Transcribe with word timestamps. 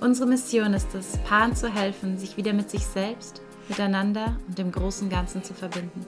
Unsere 0.00 0.28
Mission 0.28 0.74
ist 0.74 0.94
es, 0.94 1.16
Paaren 1.18 1.54
zu 1.54 1.72
helfen, 1.72 2.18
sich 2.18 2.36
wieder 2.36 2.52
mit 2.52 2.70
sich 2.70 2.84
selbst, 2.84 3.40
miteinander 3.68 4.36
und 4.48 4.58
dem 4.58 4.72
großen 4.72 5.08
Ganzen 5.08 5.44
zu 5.44 5.54
verbinden. 5.54 6.04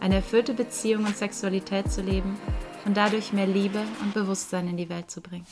Eine 0.00 0.16
erfüllte 0.16 0.54
Beziehung 0.54 1.04
und 1.04 1.16
Sexualität 1.16 1.90
zu 1.90 2.02
leben 2.02 2.38
und 2.84 2.96
dadurch 2.96 3.32
mehr 3.32 3.46
Liebe 3.46 3.82
und 4.02 4.14
Bewusstsein 4.14 4.68
in 4.68 4.76
die 4.76 4.88
Welt 4.88 5.10
zu 5.10 5.20
bringen. 5.20 5.46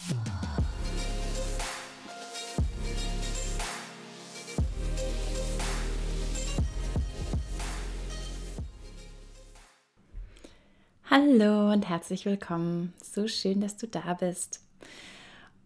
Hallo 11.10 11.72
und 11.72 11.88
herzlich 11.88 12.24
willkommen. 12.26 12.92
So 13.02 13.28
schön, 13.28 13.60
dass 13.60 13.76
du 13.76 13.86
da 13.86 14.14
bist. 14.14 14.60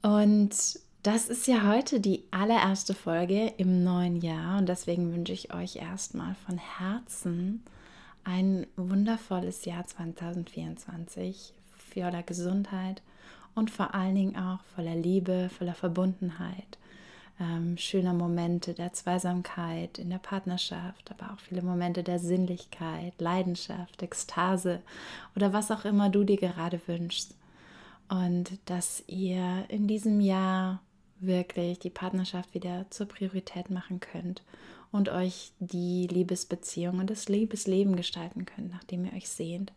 Und 0.03 0.51
das 1.03 1.29
ist 1.29 1.47
ja 1.47 1.67
heute 1.67 2.01
die 2.01 2.25
allererste 2.31 2.93
Folge 2.93 3.53
im 3.57 3.85
neuen 3.85 4.17
Jahr 4.17 4.59
und 4.59 4.69
deswegen 4.69 5.13
wünsche 5.15 5.33
ich 5.33 5.55
euch 5.55 5.77
erstmal 5.77 6.35
von 6.47 6.59
Herzen 6.59 7.63
ein 8.25 8.67
wundervolles 8.77 9.65
Jahr 9.65 9.87
2024 9.87 11.55
voller 11.95 12.23
Gesundheit 12.23 13.03
und 13.55 13.71
vor 13.71 13.95
allen 13.95 14.17
Dingen 14.17 14.37
auch 14.37 14.61
voller 14.75 14.97
Liebe, 14.97 15.51
voller 15.57 15.75
Verbundenheit, 15.75 16.79
ähm, 17.41 17.79
schöner 17.79 18.13
Momente 18.13 18.75
der 18.75 18.93
Zweisamkeit 18.93 19.99
in 19.99 20.11
der 20.11 20.19
Partnerschaft, 20.19 21.13
aber 21.13 21.33
auch 21.33 21.39
viele 21.39 21.63
Momente 21.63 22.03
der 22.03 22.19
Sinnlichkeit, 22.19 23.15
Leidenschaft, 23.19 24.03
Ekstase 24.03 24.83
oder 25.37 25.53
was 25.53 25.71
auch 25.71 25.85
immer 25.85 26.11
du 26.11 26.25
dir 26.25 26.37
gerade 26.39 26.81
wünschst. 26.87 27.35
Und 28.09 28.59
dass 28.65 29.05
ihr 29.07 29.65
in 29.69 29.87
diesem 29.87 30.21
Jahr 30.21 30.81
wirklich 31.21 31.79
die 31.79 31.91
Partnerschaft 31.91 32.55
wieder 32.55 32.87
zur 32.91 33.07
Priorität 33.07 33.71
machen 33.71 34.01
könnt 34.01 34.43
und 34.93 35.09
euch 35.09 35.53
die 35.59 36.07
Liebesbeziehung 36.07 36.99
und 36.99 37.11
das 37.11 37.29
Liebesleben 37.29 37.97
gestalten 37.97 38.47
könnt, 38.47 38.71
nachdem 38.71 39.05
ihr 39.05 39.13
euch 39.13 39.29
sehnt. 39.29 39.73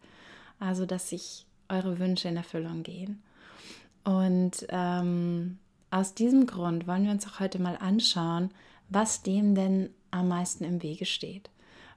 Also, 0.60 0.86
dass 0.86 1.10
sich 1.10 1.46
eure 1.70 2.00
Wünsche 2.00 2.28
in 2.28 2.38
Erfüllung 2.38 2.84
gehen. 2.84 3.22
Und 4.04 4.66
ähm, 4.70 5.58
aus 5.90 6.14
diesem 6.14 6.46
Grund 6.46 6.88
wollen 6.88 7.04
wir 7.04 7.12
uns 7.12 7.28
auch 7.28 7.40
heute 7.40 7.62
mal 7.62 7.78
anschauen, 7.78 8.52
was 8.90 9.24
dem 9.24 9.56
denn 9.56 9.90
am 10.12 10.28
meisten 10.28 10.64
im 10.64 10.82
Wege 10.82 11.06
steht. 11.06 11.50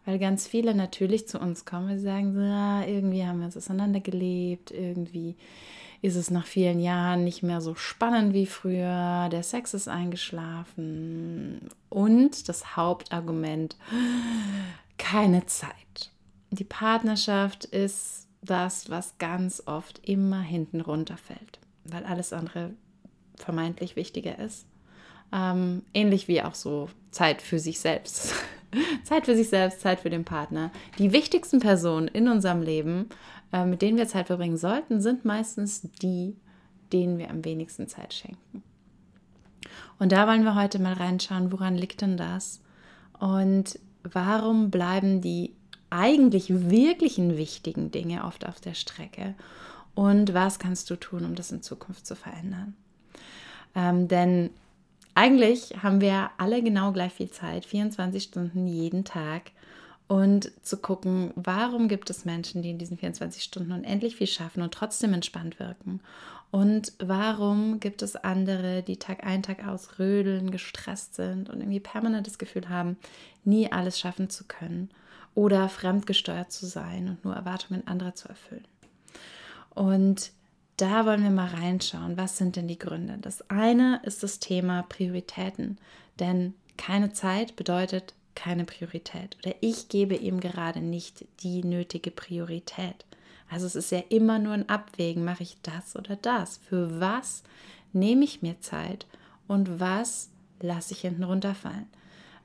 Weil 0.04 0.18
ganz 0.18 0.46
viele 0.46 0.74
natürlich 0.74 1.28
zu 1.28 1.38
uns 1.40 1.64
kommen 1.64 1.90
und 1.90 1.98
sagen, 1.98 2.38
ja, 2.38 2.84
irgendwie 2.84 3.24
haben 3.24 3.38
wir 3.38 3.46
uns 3.46 3.56
auseinandergelebt, 3.56 4.70
irgendwie 4.70 5.34
ist 6.04 6.16
es 6.16 6.30
nach 6.30 6.44
vielen 6.44 6.80
Jahren 6.80 7.24
nicht 7.24 7.42
mehr 7.42 7.62
so 7.62 7.74
spannend 7.74 8.34
wie 8.34 8.44
früher, 8.44 9.30
der 9.32 9.42
Sex 9.42 9.72
ist 9.72 9.88
eingeschlafen 9.88 11.70
und 11.88 12.46
das 12.46 12.76
Hauptargument, 12.76 13.78
keine 14.98 15.46
Zeit. 15.46 16.10
Die 16.50 16.64
Partnerschaft 16.64 17.64
ist 17.64 18.28
das, 18.42 18.90
was 18.90 19.16
ganz 19.16 19.62
oft 19.64 20.06
immer 20.06 20.42
hinten 20.42 20.82
runterfällt, 20.82 21.58
weil 21.84 22.04
alles 22.04 22.34
andere 22.34 22.74
vermeintlich 23.36 23.96
wichtiger 23.96 24.38
ist. 24.38 24.66
Ähm, 25.32 25.84
ähnlich 25.94 26.28
wie 26.28 26.42
auch 26.42 26.54
so 26.54 26.90
Zeit 27.12 27.40
für 27.40 27.58
sich 27.58 27.80
selbst. 27.80 28.34
Zeit 29.04 29.24
für 29.24 29.34
sich 29.34 29.48
selbst, 29.48 29.80
Zeit 29.80 30.00
für 30.00 30.10
den 30.10 30.26
Partner. 30.26 30.70
Die 30.98 31.14
wichtigsten 31.14 31.60
Personen 31.60 32.08
in 32.08 32.28
unserem 32.28 32.60
Leben 32.60 33.08
äh, 33.54 33.64
mit 33.64 33.82
denen 33.82 33.96
wir 33.96 34.08
Zeit 34.08 34.26
verbringen 34.26 34.56
sollten, 34.56 35.00
sind 35.00 35.24
meistens 35.24 35.82
die, 36.02 36.36
denen 36.92 37.18
wir 37.18 37.30
am 37.30 37.44
wenigsten 37.44 37.86
Zeit 37.86 38.12
schenken. 38.12 38.64
Und 40.00 40.10
da 40.10 40.26
wollen 40.26 40.42
wir 40.42 40.56
heute 40.56 40.80
mal 40.80 40.94
reinschauen, 40.94 41.52
woran 41.52 41.76
liegt 41.76 42.00
denn 42.00 42.16
das? 42.16 42.60
Und 43.20 43.78
warum 44.02 44.70
bleiben 44.70 45.20
die 45.20 45.54
eigentlich 45.88 46.68
wirklichen 46.68 47.36
wichtigen 47.36 47.92
Dinge 47.92 48.24
oft 48.24 48.44
auf 48.44 48.60
der 48.60 48.74
Strecke? 48.74 49.36
Und 49.94 50.34
was 50.34 50.58
kannst 50.58 50.90
du 50.90 50.96
tun, 50.96 51.24
um 51.24 51.36
das 51.36 51.52
in 51.52 51.62
Zukunft 51.62 52.08
zu 52.08 52.16
verändern? 52.16 52.74
Ähm, 53.76 54.08
denn 54.08 54.50
eigentlich 55.14 55.80
haben 55.80 56.00
wir 56.00 56.30
alle 56.38 56.60
genau 56.60 56.90
gleich 56.90 57.12
viel 57.12 57.30
Zeit, 57.30 57.64
24 57.66 58.20
Stunden 58.20 58.66
jeden 58.66 59.04
Tag 59.04 59.52
und 60.06 60.50
zu 60.62 60.76
gucken, 60.76 61.32
warum 61.34 61.88
gibt 61.88 62.10
es 62.10 62.24
Menschen, 62.24 62.62
die 62.62 62.70
in 62.70 62.78
diesen 62.78 62.98
24 62.98 63.42
Stunden 63.42 63.72
unendlich 63.72 64.16
viel 64.16 64.26
schaffen 64.26 64.62
und 64.62 64.74
trotzdem 64.74 65.14
entspannt 65.14 65.58
wirken? 65.58 66.00
Und 66.50 66.92
warum 66.98 67.80
gibt 67.80 68.02
es 68.02 68.14
andere, 68.14 68.82
die 68.82 68.98
Tag 68.98 69.24
ein, 69.24 69.42
Tag 69.42 69.66
aus 69.66 69.98
rödeln, 69.98 70.50
gestresst 70.50 71.14
sind 71.16 71.50
und 71.50 71.60
irgendwie 71.60 71.80
permanent 71.80 72.26
das 72.26 72.38
Gefühl 72.38 72.68
haben, 72.68 72.96
nie 73.44 73.72
alles 73.72 73.98
schaffen 73.98 74.30
zu 74.30 74.44
können 74.44 74.90
oder 75.34 75.68
fremdgesteuert 75.68 76.52
zu 76.52 76.66
sein 76.66 77.08
und 77.08 77.24
nur 77.24 77.34
Erwartungen 77.34 77.86
anderer 77.88 78.14
zu 78.14 78.28
erfüllen? 78.28 78.66
Und 79.70 80.30
da 80.76 81.06
wollen 81.06 81.22
wir 81.22 81.30
mal 81.30 81.48
reinschauen, 81.48 82.16
was 82.16 82.36
sind 82.36 82.56
denn 82.56 82.68
die 82.68 82.78
Gründe? 82.78 83.18
Das 83.20 83.48
eine 83.50 84.00
ist 84.04 84.22
das 84.22 84.38
Thema 84.38 84.82
Prioritäten, 84.82 85.78
denn 86.20 86.54
keine 86.76 87.12
Zeit 87.12 87.56
bedeutet 87.56 88.14
keine 88.34 88.64
Priorität 88.64 89.36
oder 89.42 89.54
ich 89.60 89.88
gebe 89.88 90.14
ihm 90.14 90.40
gerade 90.40 90.80
nicht 90.80 91.26
die 91.40 91.62
nötige 91.62 92.10
Priorität. 92.10 93.04
Also 93.50 93.66
es 93.66 93.76
ist 93.76 93.92
ja 93.92 94.02
immer 94.08 94.38
nur 94.38 94.52
ein 94.54 94.68
Abwägen, 94.68 95.24
mache 95.24 95.42
ich 95.42 95.58
das 95.62 95.96
oder 95.96 96.16
das? 96.16 96.58
Für 96.58 97.00
was 97.00 97.42
nehme 97.92 98.24
ich 98.24 98.42
mir 98.42 98.60
Zeit 98.60 99.06
und 99.46 99.80
was 99.80 100.30
lasse 100.60 100.94
ich 100.94 101.00
hinten 101.00 101.24
runterfallen? 101.24 101.86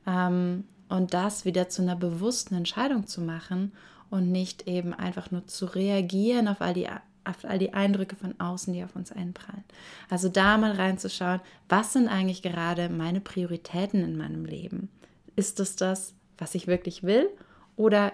Ähm, 0.05 0.65
und 0.89 1.13
das 1.13 1.45
wieder 1.45 1.69
zu 1.69 1.81
einer 1.81 1.95
bewussten 1.95 2.55
Entscheidung 2.55 3.07
zu 3.07 3.21
machen 3.21 3.71
und 4.09 4.31
nicht 4.31 4.67
eben 4.67 4.93
einfach 4.93 5.31
nur 5.31 5.47
zu 5.47 5.65
reagieren 5.65 6.47
auf 6.47 6.61
all 6.61 6.73
die 6.73 6.87
auf 7.25 7.45
all 7.45 7.59
die 7.59 7.73
Eindrücke 7.73 8.15
von 8.15 8.39
außen, 8.39 8.73
die 8.73 8.83
auf 8.83 8.95
uns 8.95 9.11
einprallen. 9.11 9.63
Also 10.09 10.29
da 10.29 10.57
mal 10.57 10.71
reinzuschauen, 10.71 11.41
was 11.67 11.93
sind 11.93 12.07
eigentlich 12.07 12.41
gerade 12.41 12.89
meine 12.89 13.21
Prioritäten 13.21 14.03
in 14.03 14.17
meinem 14.17 14.45
Leben? 14.45 14.89
Ist 15.35 15.59
es 15.59 15.75
das, 15.75 16.13
was 16.37 16.55
ich 16.55 16.67
wirklich 16.67 17.03
will? 17.03 17.29
Oder 17.75 18.11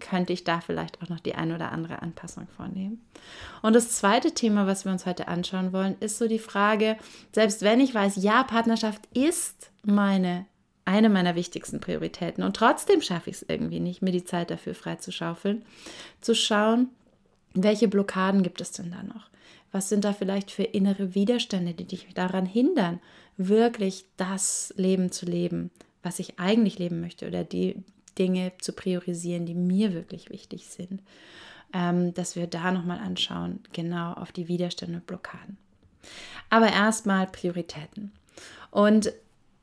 könnte 0.00 0.32
ich 0.32 0.44
da 0.44 0.60
vielleicht 0.60 1.02
auch 1.02 1.08
noch 1.08 1.20
die 1.20 1.34
eine 1.34 1.54
oder 1.54 1.72
andere 1.72 2.02
Anpassung 2.02 2.46
vornehmen? 2.48 3.04
Und 3.62 3.74
das 3.74 3.90
zweite 3.90 4.32
Thema, 4.32 4.66
was 4.66 4.84
wir 4.84 4.92
uns 4.92 5.06
heute 5.06 5.28
anschauen 5.28 5.72
wollen, 5.72 5.96
ist 6.00 6.18
so 6.18 6.28
die 6.28 6.38
Frage, 6.38 6.96
selbst 7.32 7.62
wenn 7.62 7.80
ich 7.80 7.94
weiß, 7.94 8.16
ja, 8.16 8.42
Partnerschaft 8.44 9.08
ist 9.14 9.70
meine 9.84 10.46
eine 10.88 11.10
meiner 11.10 11.34
wichtigsten 11.34 11.80
Prioritäten 11.80 12.42
und 12.42 12.56
trotzdem 12.56 13.02
schaffe 13.02 13.28
ich 13.28 13.36
es 13.36 13.46
irgendwie 13.46 13.78
nicht, 13.78 14.00
mir 14.00 14.10
die 14.10 14.24
Zeit 14.24 14.50
dafür 14.50 14.74
freizuschaufeln, 14.74 15.62
zu 16.22 16.34
schauen, 16.34 16.88
welche 17.52 17.88
Blockaden 17.88 18.42
gibt 18.42 18.62
es 18.62 18.72
denn 18.72 18.90
da 18.90 19.02
noch? 19.02 19.28
Was 19.70 19.90
sind 19.90 20.04
da 20.04 20.14
vielleicht 20.14 20.50
für 20.50 20.62
innere 20.62 21.14
Widerstände, 21.14 21.74
die 21.74 21.84
dich 21.84 22.06
daran 22.14 22.46
hindern, 22.46 23.00
wirklich 23.36 24.06
das 24.16 24.72
Leben 24.78 25.12
zu 25.12 25.26
leben, 25.26 25.70
was 26.08 26.18
ich 26.18 26.40
eigentlich 26.40 26.78
leben 26.78 27.02
möchte 27.02 27.28
oder 27.28 27.44
die 27.44 27.84
Dinge 28.18 28.52
zu 28.58 28.72
priorisieren, 28.72 29.44
die 29.44 29.54
mir 29.54 29.92
wirklich 29.92 30.30
wichtig 30.30 30.66
sind, 30.66 31.02
ähm, 31.74 32.14
dass 32.14 32.34
wir 32.34 32.46
da 32.46 32.72
nochmal 32.72 32.98
anschauen, 32.98 33.60
genau 33.74 34.14
auf 34.14 34.32
die 34.32 34.48
Widerstände 34.48 34.96
und 34.96 35.06
Blockaden. 35.06 35.58
Aber 36.48 36.72
erstmal 36.72 37.26
Prioritäten. 37.26 38.10
Und 38.70 39.12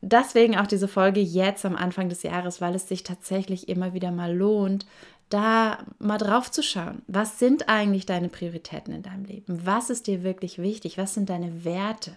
deswegen 0.01 0.55
auch 0.55 0.67
diese 0.67 0.87
Folge 0.87 1.19
jetzt 1.19 1.65
am 1.65 1.75
Anfang 1.75 2.09
des 2.09 2.21
Jahres, 2.21 2.61
weil 2.61 2.75
es 2.75 2.87
sich 2.87 3.01
tatsächlich 3.01 3.67
immer 3.67 3.95
wieder 3.95 4.11
mal 4.11 4.31
lohnt, 4.31 4.85
da 5.29 5.79
mal 5.97 6.19
drauf 6.19 6.51
zu 6.51 6.61
schauen. 6.61 7.01
Was 7.07 7.39
sind 7.39 7.69
eigentlich 7.69 8.05
deine 8.05 8.29
Prioritäten 8.29 8.93
in 8.93 9.01
deinem 9.01 9.25
Leben? 9.25 9.65
Was 9.65 9.89
ist 9.89 10.05
dir 10.05 10.21
wirklich 10.21 10.59
wichtig? 10.59 10.99
Was 10.99 11.15
sind 11.15 11.31
deine 11.31 11.65
Werte? 11.65 12.15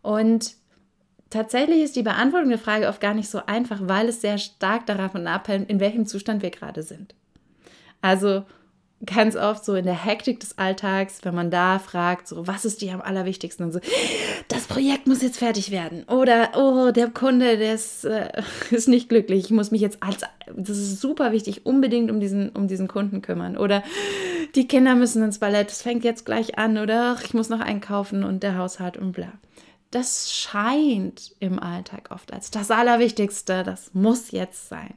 Und 0.00 0.59
Tatsächlich 1.30 1.80
ist 1.82 1.94
die 1.94 2.02
Beantwortung 2.02 2.50
der 2.50 2.58
Frage 2.58 2.88
oft 2.88 3.00
gar 3.00 3.14
nicht 3.14 3.30
so 3.30 3.40
einfach, 3.46 3.78
weil 3.82 4.08
es 4.08 4.20
sehr 4.20 4.38
stark 4.38 4.86
davon 4.86 5.26
abhängt, 5.28 5.70
in 5.70 5.80
welchem 5.80 6.04
Zustand 6.06 6.42
wir 6.42 6.50
gerade 6.50 6.82
sind. 6.82 7.14
Also 8.02 8.44
ganz 9.06 9.34
oft 9.34 9.64
so 9.64 9.74
in 9.74 9.86
der 9.86 10.04
Hektik 10.04 10.40
des 10.40 10.58
Alltags, 10.58 11.20
wenn 11.22 11.34
man 11.34 11.50
da 11.50 11.78
fragt, 11.78 12.28
so, 12.28 12.46
was 12.46 12.64
ist 12.64 12.82
dir 12.82 12.92
am 12.92 13.00
allerwichtigsten? 13.00 13.64
Und 13.64 13.72
so, 13.72 13.80
das 14.48 14.66
Projekt 14.66 15.06
muss 15.06 15.22
jetzt 15.22 15.38
fertig 15.38 15.70
werden. 15.70 16.04
Oder, 16.04 16.50
oh, 16.56 16.90
der 16.90 17.08
Kunde, 17.08 17.56
der 17.56 17.74
ist, 17.74 18.04
äh, 18.04 18.28
ist 18.70 18.88
nicht 18.88 19.08
glücklich. 19.08 19.44
Ich 19.46 19.50
muss 19.50 19.70
mich 19.70 19.80
jetzt 19.80 20.02
als, 20.02 20.20
das 20.54 20.76
ist 20.76 21.00
super 21.00 21.32
wichtig, 21.32 21.64
unbedingt 21.64 22.10
um 22.10 22.20
diesen, 22.20 22.50
um 22.50 22.68
diesen 22.68 22.88
Kunden 22.88 23.22
kümmern. 23.22 23.56
Oder 23.56 23.82
die 24.54 24.68
Kinder 24.68 24.94
müssen 24.94 25.22
ins 25.22 25.38
Ballett, 25.38 25.70
es 25.70 25.80
fängt 25.80 26.04
jetzt 26.04 26.26
gleich 26.26 26.58
an. 26.58 26.76
Oder 26.76 27.16
ich 27.24 27.32
muss 27.32 27.48
noch 27.48 27.60
einkaufen 27.60 28.22
und 28.22 28.42
der 28.42 28.58
Haushalt 28.58 28.98
und 28.98 29.12
bla. 29.12 29.32
Das 29.90 30.32
scheint 30.32 31.34
im 31.40 31.58
Alltag 31.58 32.10
oft 32.10 32.32
als 32.32 32.50
das 32.50 32.70
Allerwichtigste, 32.70 33.64
das 33.64 33.92
muss 33.92 34.30
jetzt 34.30 34.68
sein. 34.68 34.94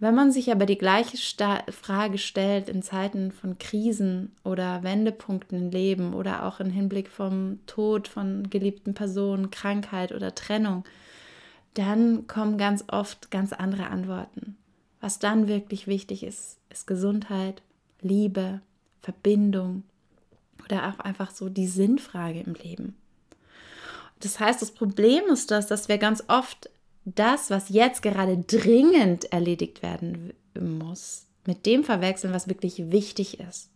Wenn 0.00 0.16
man 0.16 0.32
sich 0.32 0.50
aber 0.50 0.66
die 0.66 0.78
gleiche 0.78 1.16
Sta 1.16 1.62
Frage 1.70 2.18
stellt 2.18 2.68
in 2.68 2.82
Zeiten 2.82 3.30
von 3.30 3.58
Krisen 3.58 4.32
oder 4.42 4.82
Wendepunkten 4.82 5.56
im 5.56 5.70
Leben 5.70 6.12
oder 6.12 6.44
auch 6.44 6.58
im 6.58 6.70
Hinblick 6.70 7.08
vom 7.08 7.60
Tod 7.66 8.08
von 8.08 8.50
geliebten 8.50 8.94
Personen, 8.94 9.52
Krankheit 9.52 10.10
oder 10.10 10.34
Trennung, 10.34 10.82
dann 11.74 12.26
kommen 12.26 12.58
ganz 12.58 12.84
oft 12.88 13.30
ganz 13.30 13.52
andere 13.52 13.90
Antworten. 13.90 14.56
Was 15.00 15.20
dann 15.20 15.46
wirklich 15.46 15.86
wichtig 15.86 16.24
ist, 16.24 16.58
ist 16.68 16.88
Gesundheit, 16.88 17.62
Liebe, 18.00 18.60
Verbindung 19.02 19.84
oder 20.64 20.88
auch 20.88 20.98
einfach 20.98 21.30
so 21.30 21.48
die 21.48 21.68
Sinnfrage 21.68 22.40
im 22.40 22.54
Leben. 22.54 22.96
Das 24.22 24.38
heißt, 24.38 24.62
das 24.62 24.70
Problem 24.70 25.24
ist 25.32 25.50
das, 25.50 25.66
dass 25.66 25.88
wir 25.88 25.98
ganz 25.98 26.22
oft 26.28 26.70
das, 27.04 27.50
was 27.50 27.68
jetzt 27.68 28.02
gerade 28.02 28.38
dringend 28.38 29.32
erledigt 29.32 29.82
werden 29.82 30.32
muss, 30.58 31.26
mit 31.44 31.66
dem 31.66 31.82
verwechseln, 31.82 32.32
was 32.32 32.48
wirklich 32.48 32.92
wichtig 32.92 33.40
ist. 33.40 33.70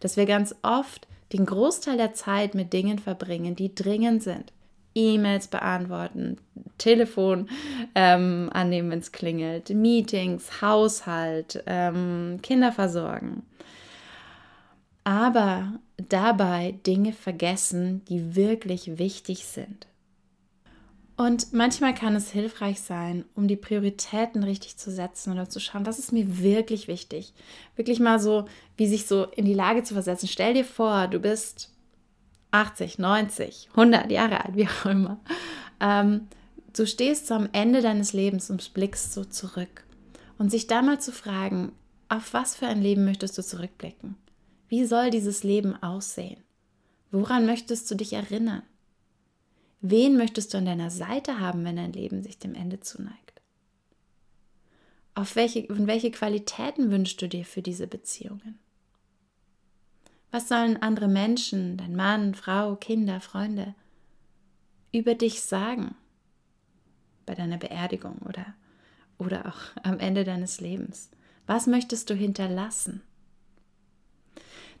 Dass 0.00 0.16
wir 0.16 0.26
ganz 0.26 0.54
oft 0.62 1.08
den 1.32 1.46
Großteil 1.46 1.96
der 1.96 2.12
Zeit 2.12 2.54
mit 2.54 2.72
Dingen 2.72 2.98
verbringen, 2.98 3.56
die 3.56 3.74
dringend 3.74 4.22
sind. 4.22 4.52
E-Mails 4.94 5.46
beantworten, 5.46 6.38
Telefon 6.76 7.48
ähm, 7.94 8.50
annehmen, 8.52 8.90
wenn 8.90 8.98
es 8.98 9.12
klingelt, 9.12 9.70
Meetings, 9.70 10.60
Haushalt, 10.60 11.62
ähm, 11.66 12.40
Kinder 12.42 12.72
versorgen. 12.72 13.44
Aber 15.08 15.80
dabei 15.96 16.74
Dinge 16.86 17.14
vergessen, 17.14 18.04
die 18.10 18.36
wirklich 18.36 18.98
wichtig 18.98 19.46
sind. 19.46 19.86
Und 21.16 21.54
manchmal 21.54 21.94
kann 21.94 22.14
es 22.14 22.30
hilfreich 22.30 22.82
sein, 22.82 23.24
um 23.34 23.48
die 23.48 23.56
Prioritäten 23.56 24.44
richtig 24.44 24.76
zu 24.76 24.90
setzen 24.90 25.32
oder 25.32 25.48
zu 25.48 25.60
schauen, 25.60 25.86
was 25.86 25.98
ist 25.98 26.12
mir 26.12 26.42
wirklich 26.42 26.88
wichtig. 26.88 27.32
Wirklich 27.74 28.00
mal 28.00 28.20
so, 28.20 28.44
wie 28.76 28.86
sich 28.86 29.06
so 29.06 29.24
in 29.24 29.46
die 29.46 29.54
Lage 29.54 29.82
zu 29.82 29.94
versetzen. 29.94 30.28
Stell 30.28 30.52
dir 30.52 30.66
vor, 30.66 31.08
du 31.08 31.20
bist 31.20 31.72
80, 32.50 32.98
90, 32.98 33.70
100 33.70 34.10
Jahre 34.10 34.44
alt, 34.44 34.56
wie 34.56 34.68
auch 34.68 34.84
immer. 34.84 35.18
Ähm, 35.80 36.28
du 36.76 36.86
stehst 36.86 37.32
am 37.32 37.48
Ende 37.52 37.80
deines 37.80 38.12
Lebens 38.12 38.50
und 38.50 38.74
blickst 38.74 39.14
so 39.14 39.24
zurück. 39.24 39.84
Und 40.36 40.50
sich 40.50 40.66
da 40.66 40.82
mal 40.82 41.00
zu 41.00 41.12
fragen, 41.12 41.72
auf 42.10 42.34
was 42.34 42.56
für 42.56 42.66
ein 42.66 42.82
Leben 42.82 43.06
möchtest 43.06 43.38
du 43.38 43.42
zurückblicken? 43.42 44.16
Wie 44.68 44.84
soll 44.84 45.10
dieses 45.10 45.44
Leben 45.44 45.82
aussehen? 45.82 46.42
Woran 47.10 47.46
möchtest 47.46 47.90
du 47.90 47.94
dich 47.94 48.12
erinnern? 48.12 48.62
Wen 49.80 50.16
möchtest 50.16 50.52
du 50.52 50.58
an 50.58 50.66
deiner 50.66 50.90
Seite 50.90 51.40
haben, 51.40 51.64
wenn 51.64 51.76
dein 51.76 51.92
Leben 51.92 52.22
sich 52.22 52.38
dem 52.38 52.54
Ende 52.54 52.80
zuneigt? 52.80 53.40
Auf 55.14 55.36
welche, 55.36 55.66
und 55.68 55.86
welche 55.86 56.10
Qualitäten 56.10 56.90
wünschst 56.90 57.20
du 57.22 57.28
dir 57.28 57.44
für 57.44 57.62
diese 57.62 57.86
Beziehungen? 57.86 58.58
Was 60.30 60.48
sollen 60.48 60.82
andere 60.82 61.08
Menschen, 61.08 61.76
dein 61.78 61.96
Mann, 61.96 62.34
Frau, 62.34 62.76
Kinder, 62.76 63.20
Freunde, 63.20 63.74
über 64.92 65.14
dich 65.14 65.40
sagen 65.40 65.94
bei 67.24 67.34
deiner 67.34 67.56
Beerdigung 67.56 68.18
oder, 68.28 68.54
oder 69.16 69.46
auch 69.46 69.82
am 69.82 69.98
Ende 69.98 70.24
deines 70.24 70.60
Lebens? 70.60 71.10
Was 71.46 71.66
möchtest 71.66 72.10
du 72.10 72.14
hinterlassen? 72.14 73.02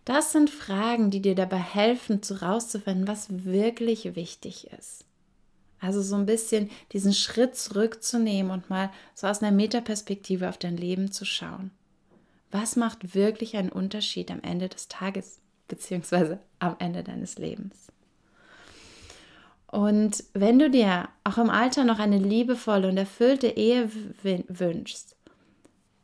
Das 0.08 0.32
sind 0.32 0.48
Fragen, 0.48 1.10
die 1.10 1.20
dir 1.20 1.34
dabei 1.34 1.58
helfen, 1.58 2.22
herauszufinden, 2.26 3.06
was 3.06 3.44
wirklich 3.44 4.16
wichtig 4.16 4.70
ist. 4.78 5.04
Also 5.80 6.00
so 6.00 6.16
ein 6.16 6.24
bisschen 6.24 6.70
diesen 6.92 7.12
Schritt 7.12 7.56
zurückzunehmen 7.56 8.50
und 8.50 8.70
mal 8.70 8.90
so 9.14 9.26
aus 9.26 9.42
einer 9.42 9.54
Metaperspektive 9.54 10.48
auf 10.48 10.56
dein 10.56 10.78
Leben 10.78 11.12
zu 11.12 11.26
schauen. 11.26 11.72
Was 12.50 12.74
macht 12.74 13.14
wirklich 13.14 13.58
einen 13.58 13.68
Unterschied 13.68 14.30
am 14.30 14.40
Ende 14.40 14.70
des 14.70 14.88
Tages, 14.88 15.40
beziehungsweise 15.68 16.38
am 16.58 16.76
Ende 16.78 17.04
deines 17.04 17.36
Lebens? 17.36 17.88
Und 19.66 20.24
wenn 20.32 20.58
du 20.58 20.70
dir 20.70 21.10
auch 21.24 21.36
im 21.36 21.50
Alter 21.50 21.84
noch 21.84 21.98
eine 21.98 22.16
liebevolle 22.16 22.88
und 22.88 22.96
erfüllte 22.96 23.48
Ehe 23.48 23.90
wünschst, 24.22 25.17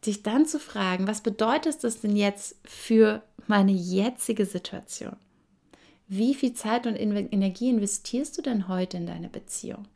dich 0.07 0.23
dann 0.23 0.47
zu 0.47 0.59
fragen, 0.59 1.07
was 1.07 1.23
bedeutet 1.23 1.83
das 1.83 2.01
denn 2.01 2.17
jetzt 2.17 2.57
für 2.65 3.23
meine 3.47 3.73
jetzige 3.73 4.47
Situation? 4.47 5.17
Wie 6.07 6.35
viel 6.35 6.53
Zeit 6.53 6.87
und 6.87 6.97
Energie 6.97 7.71
investierst 7.71 8.37
du 8.37 8.43
denn 8.43 8.69
heute 8.69 8.99
in 8.99 9.07
deine 9.07 9.29
Beziehung, 9.29 9.89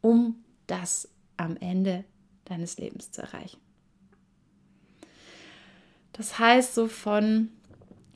um 0.00 0.36
das 0.66 1.08
am 1.36 1.56
Ende 1.56 2.04
deines 2.44 2.78
Lebens 2.78 3.10
zu 3.10 3.22
erreichen? 3.22 3.58
Das 6.12 6.38
heißt, 6.38 6.74
so 6.74 6.88
von, 6.88 7.48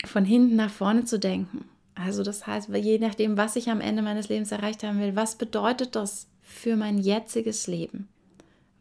von 0.05 0.25
hinten 0.25 0.55
nach 0.55 0.71
vorne 0.71 1.05
zu 1.05 1.19
denken. 1.19 1.65
Also 1.95 2.23
das 2.23 2.47
heißt, 2.47 2.69
je 2.69 2.99
nachdem, 2.99 3.37
was 3.37 3.55
ich 3.55 3.69
am 3.69 3.81
Ende 3.81 4.01
meines 4.01 4.29
Lebens 4.29 4.51
erreicht 4.51 4.83
haben 4.83 4.99
will, 4.99 5.15
was 5.15 5.37
bedeutet 5.37 5.95
das 5.95 6.27
für 6.41 6.75
mein 6.75 6.97
jetziges 6.97 7.67
Leben? 7.67 8.09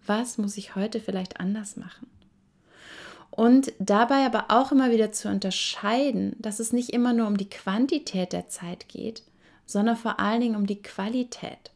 Was 0.07 0.39
muss 0.39 0.57
ich 0.57 0.75
heute 0.75 0.99
vielleicht 0.99 1.39
anders 1.39 1.77
machen? 1.77 2.09
Und 3.35 3.73
dabei 3.79 4.27
aber 4.27 4.45
auch 4.49 4.73
immer 4.73 4.91
wieder 4.91 5.11
zu 5.11 5.29
unterscheiden, 5.29 6.37
dass 6.39 6.61
es 6.61 6.75
nicht 6.75 6.91
immer 6.91 7.15
nur 7.15 7.27
um 7.27 7.39
die 7.39 7.49
Quantität 7.49 8.35
der 8.35 8.49
Zeit 8.49 8.89
geht, 8.89 9.23
sondern 9.65 9.97
vor 9.97 10.21
allen 10.21 10.43
Dingen 10.43 10.57
um 10.57 10.67
die 10.67 10.83
Qualität. 10.83 11.71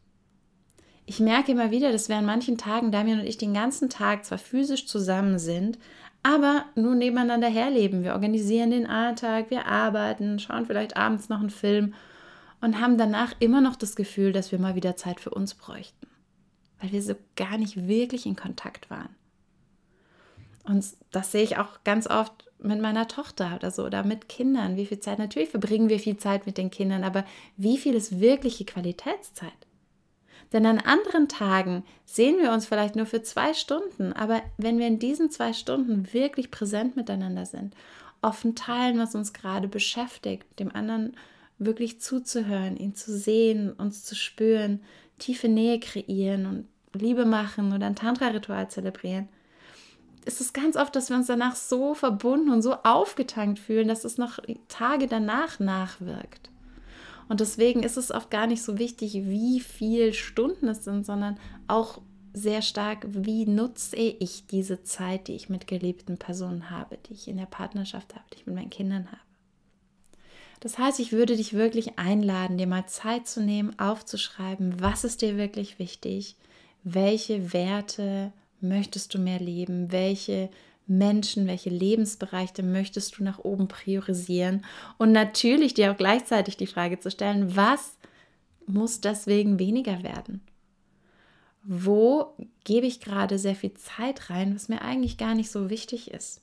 Ich 1.06 1.18
merke 1.18 1.52
immer 1.52 1.70
wieder, 1.70 1.92
dass 1.92 2.10
wir 2.10 2.16
an 2.16 2.26
manchen 2.26 2.58
Tagen, 2.58 2.92
Damian 2.92 3.20
und 3.20 3.26
ich 3.26 3.38
den 3.38 3.54
ganzen 3.54 3.88
Tag 3.88 4.26
zwar 4.26 4.36
physisch 4.36 4.86
zusammen 4.86 5.38
sind, 5.38 5.78
aber 6.22 6.66
nur 6.74 6.94
nebeneinander 6.94 7.48
herleben. 7.48 8.04
Wir 8.04 8.12
organisieren 8.12 8.70
den 8.70 8.86
Alltag, 8.86 9.46
wir 9.48 9.66
arbeiten, 9.66 10.38
schauen 10.38 10.66
vielleicht 10.66 10.98
abends 10.98 11.30
noch 11.30 11.40
einen 11.40 11.50
Film 11.50 11.94
und 12.60 12.82
haben 12.82 12.98
danach 12.98 13.32
immer 13.38 13.62
noch 13.62 13.76
das 13.76 13.96
Gefühl, 13.96 14.32
dass 14.32 14.52
wir 14.52 14.58
mal 14.58 14.74
wieder 14.74 14.96
Zeit 14.96 15.20
für 15.20 15.30
uns 15.30 15.54
bräuchten, 15.54 16.06
weil 16.80 16.92
wir 16.92 17.00
so 17.00 17.14
gar 17.34 17.56
nicht 17.56 17.88
wirklich 17.88 18.26
in 18.26 18.36
Kontakt 18.36 18.90
waren. 18.90 19.14
Und 20.66 20.85
das 21.12 21.32
sehe 21.32 21.42
ich 21.42 21.58
auch 21.58 21.85
ganz 21.85 22.06
oft 22.08 22.50
mit 22.58 22.80
meiner 22.80 23.06
Tochter 23.06 23.54
oder 23.54 23.70
so 23.70 23.85
oder 23.85 24.02
mit 24.04 24.28
Kindern. 24.28 24.76
Wie 24.76 24.87
viel 24.87 25.00
Zeit? 25.00 25.18
Natürlich 25.18 25.50
verbringen 25.50 25.88
wir 25.88 26.00
viel 26.00 26.16
Zeit 26.16 26.46
mit 26.46 26.58
den 26.58 26.70
Kindern, 26.70 27.04
aber 27.04 27.25
wie 27.56 27.78
viel 27.78 27.94
ist 27.94 28.20
wirkliche 28.20 28.64
Qualitätszeit? 28.64 29.52
Denn 30.52 30.66
an 30.66 30.78
anderen 30.78 31.28
Tagen 31.28 31.85
sehen 32.04 32.38
wir 32.40 32.52
uns 32.52 32.66
vielleicht 32.66 32.96
nur 32.96 33.06
für 33.06 33.23
zwei 33.23 33.52
Stunden, 33.52 34.12
aber 34.12 34.42
wenn 34.58 34.78
wir 34.78 34.87
in 34.87 34.99
diesen 34.99 35.30
zwei 35.30 35.52
Stunden 35.52 36.12
wirklich 36.12 36.50
präsent 36.50 36.96
miteinander 36.96 37.46
sind, 37.46 37.75
offen 38.23 38.54
teilen, 38.54 38.99
was 38.99 39.14
uns 39.14 39.32
gerade 39.32 39.68
beschäftigt, 39.68 40.44
dem 40.58 40.75
anderen 40.75 41.16
wirklich 41.58 42.00
zuzuhören, 42.00 42.76
ihn 42.76 42.94
zu 42.94 43.16
sehen, 43.16 43.73
uns 43.73 44.04
zu 44.04 44.14
spüren, 44.14 44.80
tiefe 45.18 45.49
Nähe 45.49 45.80
kreieren 45.80 46.46
und 46.46 46.68
Liebe 47.00 47.25
machen 47.25 47.73
oder 47.73 47.87
ein 47.87 47.96
Tantra-Ritual 47.96 48.68
zelebrieren, 48.68 49.28
ist 50.26 50.40
es 50.40 50.52
ganz 50.52 50.76
oft, 50.76 50.95
dass 50.95 51.09
wir 51.09 51.16
uns 51.16 51.28
danach 51.28 51.56
so 51.56 51.95
verbunden 51.95 52.50
und 52.50 52.61
so 52.61 52.75
aufgetankt 52.83 53.59
fühlen, 53.59 53.88
dass 53.88 54.04
es 54.04 54.18
noch 54.18 54.38
Tage 54.68 55.06
danach 55.06 55.61
nachwirkt. 55.61 56.50
Und 57.28 57.40
deswegen 57.40 57.83
ist 57.83 57.97
es 57.97 58.11
oft 58.11 58.30
gar 58.30 58.47
nicht 58.47 58.62
so 58.62 58.78
wichtig, 58.78 59.14
wie 59.14 59.61
viele 59.61 60.12
Stunden 60.12 60.68
es 60.68 60.85
sind, 60.85 61.06
sondern 61.06 61.38
auch 61.68 62.00
sehr 62.33 62.61
stark, 62.61 63.06
wie 63.09 63.47
nutze 63.47 63.97
ich 63.97 64.47
diese 64.47 64.83
Zeit, 64.83 65.28
die 65.28 65.35
ich 65.35 65.49
mit 65.49 65.66
geliebten 65.66 66.18
Personen 66.18 66.71
habe, 66.71 66.99
die 67.09 67.14
ich 67.14 67.28
in 67.28 67.38
der 67.38 67.47
Partnerschaft 67.47 68.14
habe, 68.14 68.25
die 68.33 68.40
ich 68.40 68.47
mit 68.47 68.56
meinen 68.56 68.71
Kindern 68.71 69.06
habe. 69.06 69.23
Das 70.61 70.78
heißt, 70.78 71.00
ich 71.00 71.12
würde 71.12 71.37
dich 71.37 71.54
wirklich 71.54 71.99
einladen, 71.99 72.59
dir 72.59 72.66
mal 72.66 72.87
Zeit 72.87 73.26
zu 73.26 73.40
nehmen, 73.40 73.78
aufzuschreiben, 73.78 74.80
was 74.80 75.04
ist 75.04 75.23
dir 75.23 75.37
wirklich 75.37 75.78
wichtig, 75.78 76.37
welche 76.83 77.52
Werte 77.52 78.33
möchtest 78.68 79.14
du 79.14 79.18
mehr 79.18 79.40
leben? 79.40 79.92
Welche 79.92 80.50
Menschen, 80.87 81.46
welche 81.46 81.70
Lebensbereiche 81.70 82.62
möchtest 82.62 83.18
du 83.18 83.25
nach 83.25 83.38
oben 83.38 83.68
priorisieren? 83.68 84.64
Und 84.99 85.12
natürlich 85.12 85.75
dir 85.75 85.92
auch 85.92 85.96
gleichzeitig 85.96 86.56
die 86.56 86.66
Frage 86.66 86.99
zu 87.00 87.11
stellen, 87.11 87.56
was 87.56 87.96
muss 88.66 89.00
deswegen 89.00 89.58
weniger 89.58 90.02
werden? 90.02 90.40
Wo 91.62 92.37
gebe 92.64 92.87
ich 92.87 93.00
gerade 93.00 93.38
sehr 93.38 93.56
viel 93.56 93.75
Zeit 93.75 94.30
rein, 94.30 94.54
was 94.54 94.68
mir 94.68 94.82
eigentlich 94.82 95.18
gar 95.18 95.35
nicht 95.35 95.50
so 95.50 95.70
wichtig 95.70 96.12
ist? 96.12 96.40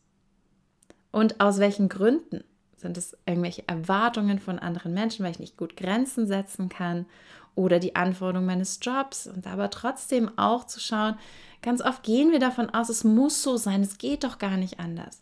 Und 1.11 1.39
aus 1.39 1.59
welchen 1.59 1.87
Gründen? 1.87 2.43
Sind 2.75 2.97
es 2.97 3.15
irgendwelche 3.25 3.65
Erwartungen 3.67 4.39
von 4.39 4.59
anderen 4.59 4.93
Menschen, 4.93 5.23
weil 5.23 5.31
ich 5.31 5.39
nicht 5.39 5.55
gut 5.55 5.77
Grenzen 5.77 6.27
setzen 6.27 6.67
kann? 6.67 7.05
Oder 7.55 7.79
die 7.79 7.95
Anforderungen 7.95 8.47
meines 8.47 8.79
Jobs? 8.81 9.27
Und 9.27 9.47
aber 9.47 9.69
trotzdem 9.69 10.37
auch 10.37 10.65
zu 10.65 10.79
schauen, 10.79 11.15
ganz 11.61 11.81
oft 11.81 12.03
gehen 12.03 12.31
wir 12.31 12.39
davon 12.39 12.69
aus, 12.69 12.89
es 12.89 13.03
muss 13.03 13.43
so 13.43 13.57
sein, 13.57 13.81
es 13.81 13.97
geht 13.97 14.23
doch 14.23 14.37
gar 14.37 14.57
nicht 14.57 14.79
anders. 14.79 15.21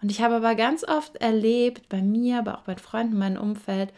Und 0.00 0.10
ich 0.10 0.22
habe 0.22 0.36
aber 0.36 0.54
ganz 0.54 0.84
oft 0.84 1.16
erlebt, 1.16 1.88
bei 1.88 2.02
mir, 2.02 2.38
aber 2.38 2.58
auch 2.58 2.62
bei 2.62 2.76
Freunden 2.76 3.14
in 3.14 3.18
meinem 3.18 3.42
Umfeld, 3.42 3.92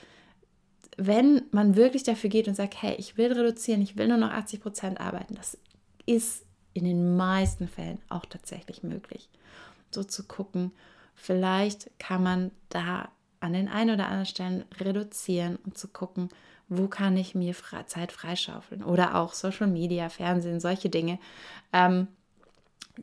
wenn 0.96 1.42
man 1.50 1.76
wirklich 1.76 2.02
dafür 2.02 2.30
geht 2.30 2.49
und 2.49 2.54
sagt, 2.54 2.82
hey, 2.82 2.94
ich 2.99 3.16
will 3.16 3.32
reduzieren, 3.32 3.82
ich 3.82 3.96
will 3.96 4.08
nur 4.08 4.16
noch 4.16 4.30
80 4.30 4.60
Prozent 4.60 5.00
arbeiten, 5.00 5.34
das 5.34 5.58
ist 6.06 6.44
in 6.75 6.84
den 6.84 7.16
meisten 7.16 7.68
Fällen 7.68 8.00
auch 8.08 8.26
tatsächlich 8.26 8.82
möglich. 8.82 9.28
So 9.90 10.04
zu 10.04 10.25
gucken, 10.25 10.72
vielleicht 11.14 11.90
kann 11.99 12.22
man 12.22 12.50
da 12.68 13.08
an 13.40 13.52
den 13.52 13.68
einen 13.68 13.94
oder 13.94 14.06
anderen 14.06 14.26
Stellen 14.26 14.64
reduzieren 14.78 15.56
und 15.64 15.76
zu 15.76 15.88
gucken, 15.88 16.28
wo 16.71 16.87
kann 16.87 17.17
ich 17.17 17.35
mir 17.35 17.55
Zeit 17.87 18.12
freischaufeln 18.12 18.83
oder 18.83 19.17
auch 19.17 19.35
Social 19.35 19.67
Media, 19.67 20.09
Fernsehen, 20.09 20.61
solche 20.61 20.89
Dinge, 20.89 21.19
ähm, 21.73 22.07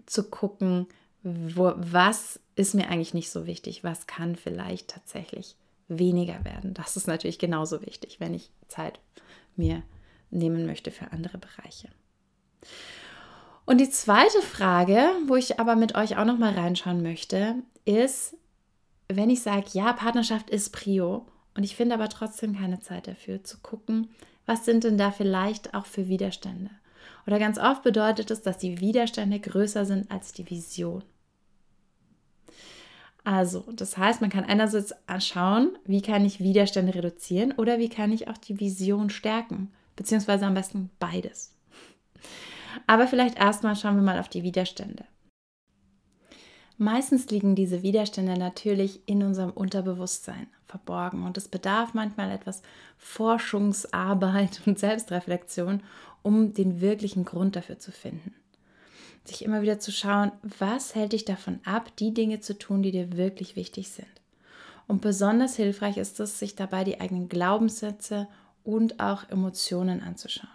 zu 0.06 0.24
gucken, 0.30 0.88
wo, 1.22 1.74
was 1.76 2.40
ist 2.56 2.74
mir 2.74 2.90
eigentlich 2.90 3.14
nicht 3.14 3.30
so 3.30 3.46
wichtig, 3.46 3.84
was 3.84 4.08
kann 4.08 4.36
vielleicht 4.36 4.90
tatsächlich 4.90 5.58
weniger 5.90 6.44
werden. 6.46 6.74
Das 6.74 6.96
ist 6.96 7.08
natürlich 7.08 7.40
genauso 7.40 7.86
wichtig, 7.86 8.20
wenn 8.20 8.34
ich 8.34 8.52
Zeit 8.70 9.00
mir 9.56 9.84
nehmen 10.30 10.66
möchte 10.66 10.92
für 10.92 11.12
andere 11.12 11.38
Bereiche. 11.38 11.90
Und 13.66 13.80
die 13.80 13.90
zweite 13.90 14.42
Frage, 14.42 15.10
wo 15.28 15.36
ich 15.36 15.60
aber 15.60 15.76
mit 15.76 15.96
euch 15.96 16.18
auch 16.18 16.26
noch 16.26 16.38
mal 16.38 16.54
reinschauen 16.54 17.04
möchte, 17.04 17.56
ist, 17.84 18.38
wenn 19.10 19.30
ich 19.30 19.42
sage, 19.42 19.68
ja, 19.74 19.92
Partnerschaft 19.92 20.50
ist 20.50 20.72
Prio 20.72 21.26
und 21.58 21.64
ich 21.64 21.76
finde 21.76 21.96
aber 21.96 22.08
trotzdem 22.08 22.56
keine 22.56 22.80
Zeit 22.80 23.08
dafür, 23.08 23.44
zu 23.44 23.58
gucken, 23.58 24.10
was 24.46 24.64
sind 24.64 24.84
denn 24.84 24.98
da 24.98 25.12
vielleicht 25.12 25.74
auch 25.74 25.88
für 25.88 26.08
Widerstände? 26.08 26.70
Oder 27.26 27.40
ganz 27.40 27.58
oft 27.58 27.82
bedeutet 27.82 28.30
es, 28.30 28.44
dass 28.44 28.60
die 28.60 28.80
Widerstände 28.80 29.40
größer 29.40 29.86
sind 29.86 30.10
als 30.12 30.32
die 30.32 30.48
Vision. 30.48 31.04
Also, 33.24 33.66
das 33.74 33.98
heißt, 33.98 34.22
man 34.22 34.30
kann 34.30 34.46
einerseits 34.46 34.94
schauen, 35.20 35.78
wie 35.84 36.04
kann 36.04 36.24
ich 36.24 36.40
Widerstände 36.40 36.94
reduzieren 36.94 37.54
oder 37.54 37.80
wie 37.80 37.90
kann 37.90 38.14
ich 38.14 38.28
auch 38.30 38.38
die 38.38 38.60
Vision 38.60 39.10
stärken, 39.10 39.74
beziehungsweise 39.96 40.46
am 40.46 40.54
besten 40.54 40.92
beides. 41.00 41.54
Aber 42.86 43.08
vielleicht 43.08 43.38
erstmal 43.38 43.76
schauen 43.76 43.96
wir 43.96 44.04
mal 44.04 44.20
auf 44.20 44.30
die 44.30 44.44
Widerstände. 44.44 45.06
Meistens 46.78 47.32
liegen 47.32 47.56
diese 47.56 47.82
Widerstände 47.82 48.38
natürlich 48.38 49.02
in 49.08 49.24
unserem 49.24 49.50
Unterbewusstsein 49.50 50.48
verborgen 50.68 51.24
und 51.24 51.38
es 51.38 51.48
bedarf 51.48 51.94
manchmal 51.94 52.32
etwas 52.32 52.62
Forschungsarbeit 52.98 54.62
und 54.66 54.80
Selbstreflexion, 54.80 55.82
um 56.22 56.54
den 56.54 56.82
wirklichen 56.82 57.26
Grund 57.26 57.56
dafür 57.56 57.80
zu 57.80 57.92
finden. 57.92 58.34
Sich 59.26 59.44
immer 59.44 59.62
wieder 59.62 59.80
zu 59.80 59.92
schauen, 59.92 60.32
was 60.42 60.96
hält 60.96 61.14
dich 61.14 61.26
davon 61.26 61.60
ab, 61.66 61.96
die 61.98 62.14
Dinge 62.14 62.40
zu 62.40 62.58
tun, 62.58 62.82
die 62.82 62.92
dir 62.92 63.18
wirklich 63.18 63.56
wichtig 63.56 63.90
sind. 63.90 64.08
Und 64.88 65.02
besonders 65.02 65.58
hilfreich 65.58 65.98
ist 65.98 66.20
es, 66.20 66.40
sich 66.40 66.56
dabei 66.56 66.86
die 66.86 67.02
eigenen 67.02 67.28
Glaubenssätze 67.28 68.28
und 68.64 69.02
auch 69.02 69.30
Emotionen 69.30 70.02
anzuschauen. 70.02 70.50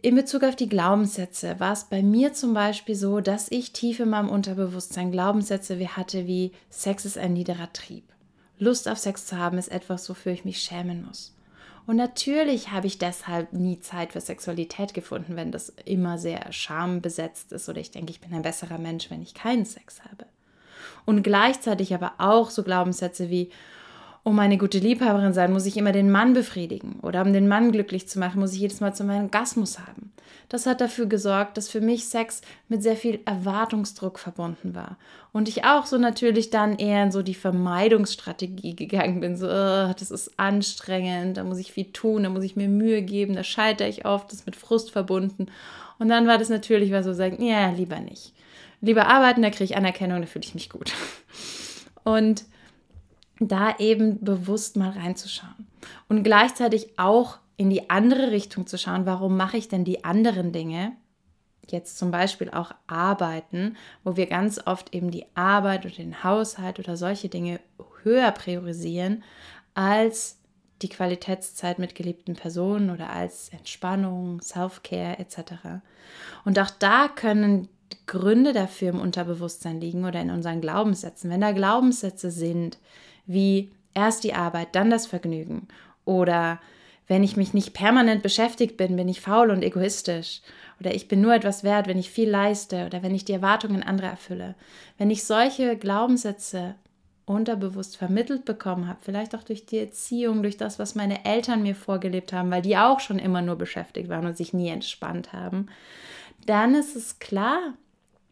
In 0.00 0.16
Bezug 0.16 0.44
auf 0.44 0.54
die 0.54 0.68
Glaubenssätze 0.68 1.58
war 1.60 1.72
es 1.72 1.84
bei 1.84 2.02
mir 2.02 2.34
zum 2.34 2.52
Beispiel 2.52 2.94
so, 2.94 3.20
dass 3.20 3.50
ich 3.50 3.72
tief 3.72 4.00
in 4.00 4.10
meinem 4.10 4.28
Unterbewusstsein 4.28 5.10
Glaubenssätze 5.10 5.78
wie 5.78 5.88
hatte 5.88 6.26
wie 6.26 6.52
Sex 6.68 7.06
ist 7.06 7.16
ein 7.16 7.32
niederer 7.32 7.72
Trieb. 7.72 8.04
Lust 8.58 8.88
auf 8.88 8.98
Sex 8.98 9.26
zu 9.26 9.38
haben 9.38 9.58
ist 9.58 9.68
etwas, 9.68 10.08
wofür 10.08 10.32
ich 10.32 10.44
mich 10.44 10.60
schämen 10.60 11.04
muss. 11.04 11.34
Und 11.86 11.96
natürlich 11.96 12.70
habe 12.70 12.86
ich 12.86 12.98
deshalb 12.98 13.52
nie 13.52 13.78
Zeit 13.80 14.12
für 14.12 14.20
Sexualität 14.20 14.94
gefunden, 14.94 15.36
wenn 15.36 15.52
das 15.52 15.70
immer 15.84 16.16
sehr 16.16 16.50
schambesetzt 16.50 17.52
ist 17.52 17.68
oder 17.68 17.80
ich 17.80 17.90
denke, 17.90 18.10
ich 18.10 18.20
bin 18.20 18.32
ein 18.32 18.42
besserer 18.42 18.78
Mensch, 18.78 19.10
wenn 19.10 19.22
ich 19.22 19.34
keinen 19.34 19.66
Sex 19.66 20.02
habe. 20.04 20.24
Und 21.04 21.22
gleichzeitig 21.22 21.94
aber 21.94 22.14
auch 22.18 22.48
so 22.48 22.62
Glaubenssätze 22.62 23.28
wie, 23.28 23.50
um 24.24 24.38
eine 24.38 24.56
gute 24.56 24.78
Liebhaberin 24.78 25.34
sein, 25.34 25.52
muss 25.52 25.66
ich 25.66 25.76
immer 25.76 25.92
den 25.92 26.10
Mann 26.10 26.32
befriedigen. 26.32 26.98
Oder 27.02 27.22
um 27.22 27.34
den 27.34 27.46
Mann 27.46 27.72
glücklich 27.72 28.08
zu 28.08 28.18
machen, 28.18 28.40
muss 28.40 28.54
ich 28.54 28.60
jedes 28.60 28.80
Mal 28.80 28.94
zu 28.94 29.04
meinem 29.04 29.24
Orgasmus 29.24 29.78
haben. 29.78 30.12
Das 30.48 30.66
hat 30.66 30.80
dafür 30.80 31.06
gesorgt, 31.06 31.58
dass 31.58 31.68
für 31.68 31.82
mich 31.82 32.06
Sex 32.06 32.40
mit 32.68 32.82
sehr 32.82 32.96
viel 32.96 33.20
Erwartungsdruck 33.26 34.18
verbunden 34.18 34.74
war. 34.74 34.96
Und 35.32 35.46
ich 35.48 35.64
auch 35.64 35.84
so 35.84 35.98
natürlich 35.98 36.48
dann 36.48 36.78
eher 36.78 37.02
in 37.02 37.12
so 37.12 37.22
die 37.22 37.34
Vermeidungsstrategie 37.34 38.74
gegangen 38.74 39.20
bin. 39.20 39.36
So, 39.36 39.46
oh, 39.46 39.92
das 39.98 40.10
ist 40.10 40.38
anstrengend, 40.38 41.36
da 41.36 41.44
muss 41.44 41.58
ich 41.58 41.72
viel 41.72 41.92
tun, 41.92 42.22
da 42.22 42.30
muss 42.30 42.44
ich 42.44 42.56
mir 42.56 42.68
Mühe 42.68 43.02
geben, 43.02 43.34
da 43.34 43.44
scheitere 43.44 43.88
ich 43.88 44.06
oft, 44.06 44.28
das 44.28 44.40
ist 44.40 44.46
mit 44.46 44.56
Frust 44.56 44.90
verbunden. 44.90 45.46
Und 45.98 46.08
dann 46.08 46.26
war 46.26 46.38
das 46.38 46.48
natürlich, 46.48 46.92
was 46.92 47.04
so 47.04 47.12
sagen, 47.12 47.44
ja, 47.44 47.68
lieber 47.70 48.00
nicht. 48.00 48.32
Lieber 48.80 49.06
arbeiten, 49.06 49.42
da 49.42 49.50
kriege 49.50 49.64
ich 49.64 49.76
Anerkennung, 49.76 50.22
da 50.22 50.26
fühle 50.26 50.44
ich 50.44 50.54
mich 50.54 50.70
gut. 50.70 50.92
Und 52.04 52.44
da 53.48 53.76
eben 53.78 54.22
bewusst 54.24 54.76
mal 54.76 54.90
reinzuschauen 54.90 55.66
und 56.08 56.22
gleichzeitig 56.22 56.98
auch 56.98 57.38
in 57.56 57.70
die 57.70 57.90
andere 57.90 58.30
Richtung 58.30 58.66
zu 58.66 58.78
schauen, 58.78 59.06
warum 59.06 59.36
mache 59.36 59.56
ich 59.56 59.68
denn 59.68 59.84
die 59.84 60.04
anderen 60.04 60.52
Dinge, 60.52 60.92
jetzt 61.68 61.98
zum 61.98 62.10
Beispiel 62.10 62.50
auch 62.50 62.72
Arbeiten, 62.86 63.76
wo 64.02 64.16
wir 64.16 64.26
ganz 64.26 64.60
oft 64.66 64.94
eben 64.94 65.10
die 65.10 65.24
Arbeit 65.34 65.86
oder 65.86 65.94
den 65.94 66.24
Haushalt 66.24 66.78
oder 66.78 66.96
solche 66.96 67.28
Dinge 67.28 67.60
höher 68.02 68.30
priorisieren 68.32 69.22
als 69.74 70.38
die 70.82 70.88
Qualitätszeit 70.88 71.78
mit 71.78 71.94
geliebten 71.94 72.34
Personen 72.34 72.90
oder 72.90 73.10
als 73.10 73.48
Entspannung, 73.50 74.40
Self-Care 74.42 75.18
etc. 75.18 75.38
Und 76.44 76.58
auch 76.58 76.70
da 76.70 77.08
können 77.08 77.68
Gründe 78.06 78.52
dafür 78.52 78.90
im 78.90 79.00
Unterbewusstsein 79.00 79.80
liegen 79.80 80.04
oder 80.04 80.20
in 80.20 80.30
unseren 80.30 80.60
Glaubenssätzen. 80.60 81.30
Wenn 81.30 81.40
da 81.40 81.52
Glaubenssätze 81.52 82.30
sind, 82.30 82.78
wie 83.26 83.72
erst 83.94 84.24
die 84.24 84.34
Arbeit, 84.34 84.68
dann 84.72 84.90
das 84.90 85.06
Vergnügen. 85.06 85.68
Oder 86.04 86.60
wenn 87.06 87.22
ich 87.22 87.36
mich 87.36 87.54
nicht 87.54 87.74
permanent 87.74 88.22
beschäftigt 88.22 88.76
bin, 88.76 88.96
bin 88.96 89.08
ich 89.08 89.20
faul 89.20 89.50
und 89.50 89.62
egoistisch. 89.62 90.40
Oder 90.80 90.94
ich 90.94 91.08
bin 91.08 91.20
nur 91.20 91.34
etwas 91.34 91.62
wert, 91.64 91.86
wenn 91.86 91.98
ich 91.98 92.10
viel 92.10 92.28
leiste 92.28 92.86
oder 92.86 93.02
wenn 93.02 93.14
ich 93.14 93.24
die 93.24 93.32
Erwartungen 93.32 93.82
anderer 93.82 94.10
erfülle. 94.10 94.54
Wenn 94.98 95.10
ich 95.10 95.24
solche 95.24 95.76
Glaubenssätze 95.76 96.74
unterbewusst 97.26 97.96
vermittelt 97.96 98.44
bekommen 98.44 98.86
habe, 98.88 98.98
vielleicht 99.00 99.34
auch 99.34 99.44
durch 99.44 99.64
die 99.64 99.78
Erziehung, 99.78 100.42
durch 100.42 100.56
das, 100.56 100.78
was 100.78 100.94
meine 100.94 101.24
Eltern 101.24 101.62
mir 101.62 101.74
vorgelebt 101.74 102.32
haben, 102.32 102.50
weil 102.50 102.62
die 102.62 102.76
auch 102.76 103.00
schon 103.00 103.18
immer 103.18 103.40
nur 103.40 103.56
beschäftigt 103.56 104.08
waren 104.08 104.26
und 104.26 104.36
sich 104.36 104.52
nie 104.52 104.68
entspannt 104.68 105.32
haben, 105.32 105.68
dann 106.44 106.74
ist 106.74 106.96
es 106.96 107.18
klar, 107.18 107.74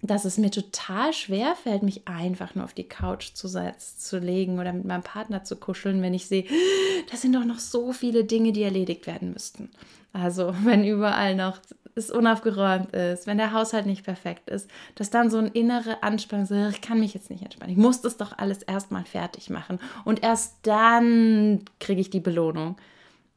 dass 0.03 0.25
es 0.25 0.37
mir 0.37 0.51
total 0.51 1.13
schwer 1.13 1.55
fällt, 1.55 1.85
mich 1.85 2.09
einfach 2.09 2.57
nur 2.57 2.65
auf 2.65 2.75
die 2.75 2.89
Couch 2.89 3.35
zu, 3.35 3.49
zu 3.49 4.19
legen 4.19 4.59
oder 4.59 4.73
mit 4.73 4.85
meinem 4.85 5.03
Partner 5.03 5.45
zu 5.45 5.57
kuscheln, 5.57 6.03
wenn 6.03 6.13
ich 6.13 6.27
sehe, 6.27 6.45
da 7.11 7.17
sind 7.17 7.35
doch 7.35 7.45
noch 7.45 7.61
so 7.61 7.93
viele 7.93 8.25
Dinge, 8.25 8.53
die 8.53 8.65
erledigt 8.65 9.07
werden 9.07 9.33
müssten. 9.33 9.71
Also 10.13 10.55
wenn 10.65 10.85
überall 10.85 11.37
noch 11.37 11.59
es 11.95 12.11
unaufgeräumt 12.11 12.95
ist, 12.95 13.27
wenn 13.27 13.37
der 13.37 13.53
Haushalt 13.53 13.85
nicht 13.85 14.05
perfekt 14.05 14.49
ist, 14.49 14.69
dass 14.95 15.11
dann 15.11 15.31
so 15.31 15.37
ein 15.37 15.49
innere 15.49 16.03
Anspannung, 16.03 16.47
so, 16.47 16.55
ich 16.69 16.81
kann 16.81 16.99
mich 16.99 17.13
jetzt 17.13 17.31
nicht 17.31 17.43
entspannen, 17.43 17.73
ich 17.73 17.79
muss 17.79 18.01
das 18.01 18.17
doch 18.17 18.39
alles 18.39 18.63
erstmal 18.63 19.05
fertig 19.05 19.51
machen 19.51 19.79
und 20.05 20.23
erst 20.23 20.57
dann 20.63 21.65
kriege 21.81 22.01
ich 22.01 22.09
die 22.09 22.21
Belohnung. 22.21 22.77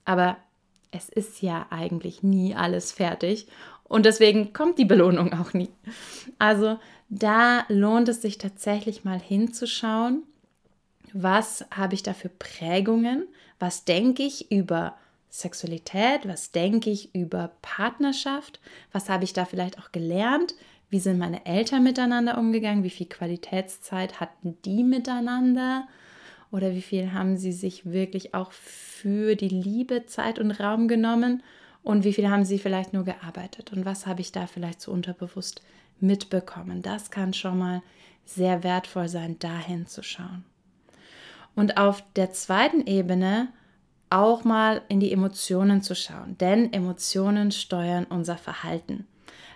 Aber 0.05 0.37
es 0.91 1.09
ist 1.09 1.41
ja 1.41 1.65
eigentlich 1.69 2.23
nie 2.23 2.55
alles 2.55 2.93
fertig 2.93 3.47
und 3.87 4.05
deswegen 4.05 4.53
kommt 4.53 4.77
die 4.79 4.85
Belohnung 4.85 5.33
auch 5.33 5.53
nie. 5.53 5.69
Also 6.39 6.79
da 7.09 7.65
lohnt 7.69 8.09
es 8.09 8.21
sich 8.21 8.37
tatsächlich 8.37 9.03
mal 9.03 9.19
hinzuschauen, 9.19 10.23
was 11.13 11.65
habe 11.71 11.93
ich 11.93 12.03
da 12.03 12.13
für 12.13 12.29
Prägungen, 12.29 13.27
was 13.59 13.85
denke 13.85 14.23
ich 14.23 14.51
über 14.51 14.95
Sexualität, 15.29 16.27
was 16.27 16.51
denke 16.51 16.89
ich 16.89 17.13
über 17.13 17.51
Partnerschaft, 17.61 18.59
was 18.91 19.09
habe 19.09 19.23
ich 19.23 19.33
da 19.33 19.45
vielleicht 19.45 19.79
auch 19.79 19.91
gelernt, 19.91 20.55
wie 20.89 20.99
sind 20.99 21.17
meine 21.17 21.45
Eltern 21.45 21.83
miteinander 21.83 22.37
umgegangen, 22.37 22.83
wie 22.83 22.89
viel 22.89 23.07
Qualitätszeit 23.07 24.19
hatten 24.19 24.57
die 24.65 24.83
miteinander? 24.83 25.87
Oder 26.51 26.71
wie 26.73 26.81
viel 26.81 27.11
haben 27.11 27.37
sie 27.37 27.51
sich 27.51 27.91
wirklich 27.91 28.33
auch 28.33 28.51
für 28.51 29.35
die 29.35 29.49
Liebe 29.49 30.05
Zeit 30.05 30.39
und 30.39 30.51
Raum 30.51 30.87
genommen 30.87 31.43
und 31.85 32.03
wie 32.03 32.13
viel 32.13 32.29
haben 32.29 32.43
sie 32.43 32.57
vielleicht 32.57 32.93
nur 32.93 33.05
gearbeitet 33.05 33.71
und 33.71 33.85
was 33.85 34.07
habe 34.07 34.19
ich 34.19 34.31
da 34.31 34.47
vielleicht 34.47 34.81
so 34.81 34.91
unterbewusst 34.91 35.61
mitbekommen. 35.99 36.81
Das 36.81 37.11
kann 37.11 37.31
schon 37.31 37.59
mal 37.59 37.83
sehr 38.25 38.63
wertvoll 38.63 39.07
sein, 39.07 39.37
dahin 39.37 39.85
zu 39.85 40.01
schauen. 40.01 40.43
Und 41.55 41.77
auf 41.77 42.03
der 42.15 42.31
zweiten 42.31 42.85
Ebene 42.87 43.49
auch 44.09 44.43
mal 44.43 44.81
in 44.89 44.99
die 44.99 45.11
Emotionen 45.11 45.83
zu 45.83 45.95
schauen, 45.95 46.35
denn 46.39 46.73
Emotionen 46.73 47.51
steuern 47.51 48.05
unser 48.09 48.37
Verhalten. 48.37 49.05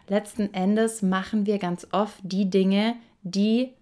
Letzten 0.08 0.54
Endes 0.54 1.02
machen 1.02 1.48
wir 1.48 1.58
ganz 1.58 1.88
oft 1.92 2.20
die 2.22 2.50
Dinge, 2.50 2.96
die 3.24 3.74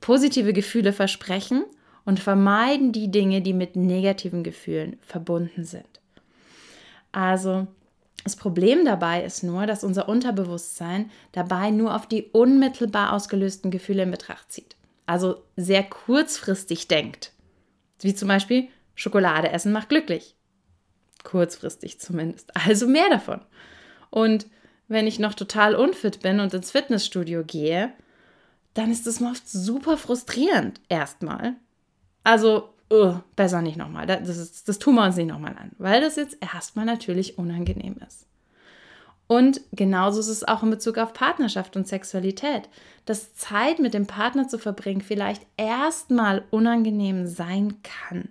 positive 0.00 0.52
Gefühle 0.52 0.92
versprechen 0.92 1.64
und 2.04 2.18
vermeiden 2.18 2.90
die 2.90 3.10
Dinge, 3.10 3.40
die 3.40 3.54
mit 3.54 3.76
negativen 3.76 4.42
Gefühlen 4.42 4.96
verbunden 5.00 5.64
sind. 5.64 5.91
Also 7.12 7.66
das 8.24 8.36
Problem 8.36 8.84
dabei 8.84 9.24
ist 9.24 9.42
nur, 9.42 9.66
dass 9.66 9.84
unser 9.84 10.08
Unterbewusstsein 10.08 11.10
dabei 11.32 11.70
nur 11.70 11.94
auf 11.94 12.06
die 12.06 12.24
unmittelbar 12.32 13.12
ausgelösten 13.12 13.70
Gefühle 13.70 14.04
in 14.04 14.10
Betracht 14.10 14.50
zieht. 14.52 14.76
Also 15.06 15.42
sehr 15.56 15.82
kurzfristig 15.82 16.88
denkt. 16.88 17.32
Wie 18.00 18.14
zum 18.14 18.28
Beispiel, 18.28 18.68
Schokolade 18.94 19.50
essen 19.50 19.72
macht 19.72 19.88
glücklich. 19.88 20.36
Kurzfristig 21.24 22.00
zumindest. 22.00 22.50
Also 22.66 22.86
mehr 22.86 23.08
davon. 23.10 23.40
Und 24.10 24.46
wenn 24.88 25.06
ich 25.06 25.18
noch 25.18 25.34
total 25.34 25.74
unfit 25.74 26.20
bin 26.20 26.40
und 26.40 26.54
ins 26.54 26.70
Fitnessstudio 26.70 27.44
gehe, 27.44 27.92
dann 28.74 28.90
ist 28.90 29.06
das 29.06 29.20
oft 29.20 29.48
super 29.48 29.96
frustrierend 29.96 30.80
erstmal. 30.88 31.54
Also 32.24 32.71
uh, 32.92 33.14
besser 33.34 33.62
nicht 33.62 33.76
nochmal. 33.76 34.06
Das, 34.06 34.28
ist, 34.28 34.68
das 34.68 34.78
tun 34.78 34.94
wir 34.96 35.04
uns 35.04 35.16
nicht 35.16 35.28
nochmal 35.28 35.56
an, 35.58 35.72
weil 35.78 36.00
das 36.00 36.16
jetzt 36.16 36.36
erstmal 36.40 36.84
natürlich 36.84 37.38
unangenehm 37.38 37.96
ist. 38.06 38.26
Und 39.26 39.62
genauso 39.72 40.20
ist 40.20 40.28
es 40.28 40.46
auch 40.46 40.62
in 40.62 40.70
Bezug 40.70 40.98
auf 40.98 41.14
Partnerschaft 41.14 41.74
und 41.76 41.88
Sexualität. 41.88 42.68
Dass 43.06 43.34
Zeit 43.34 43.78
mit 43.78 43.94
dem 43.94 44.06
Partner 44.06 44.46
zu 44.46 44.58
verbringen 44.58 45.00
vielleicht 45.00 45.46
erstmal 45.56 46.44
unangenehm 46.50 47.26
sein 47.26 47.76
kann. 47.82 48.28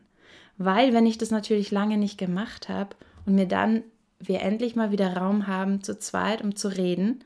Weil, 0.58 0.94
wenn 0.94 1.08
ich 1.08 1.18
das 1.18 1.32
natürlich 1.32 1.72
lange 1.72 1.98
nicht 1.98 2.20
gemacht 2.20 2.70
habe 2.70 2.96
und 3.25 3.34
mir 3.34 3.48
dann 3.48 3.84
wir 4.20 4.41
endlich 4.41 4.75
mal 4.75 4.91
wieder 4.91 5.18
Raum 5.18 5.48
haben, 5.48 5.82
zu 5.82 5.98
zweit, 5.98 6.44
um 6.44 6.56
zu 6.56 6.68
reden, 6.68 7.24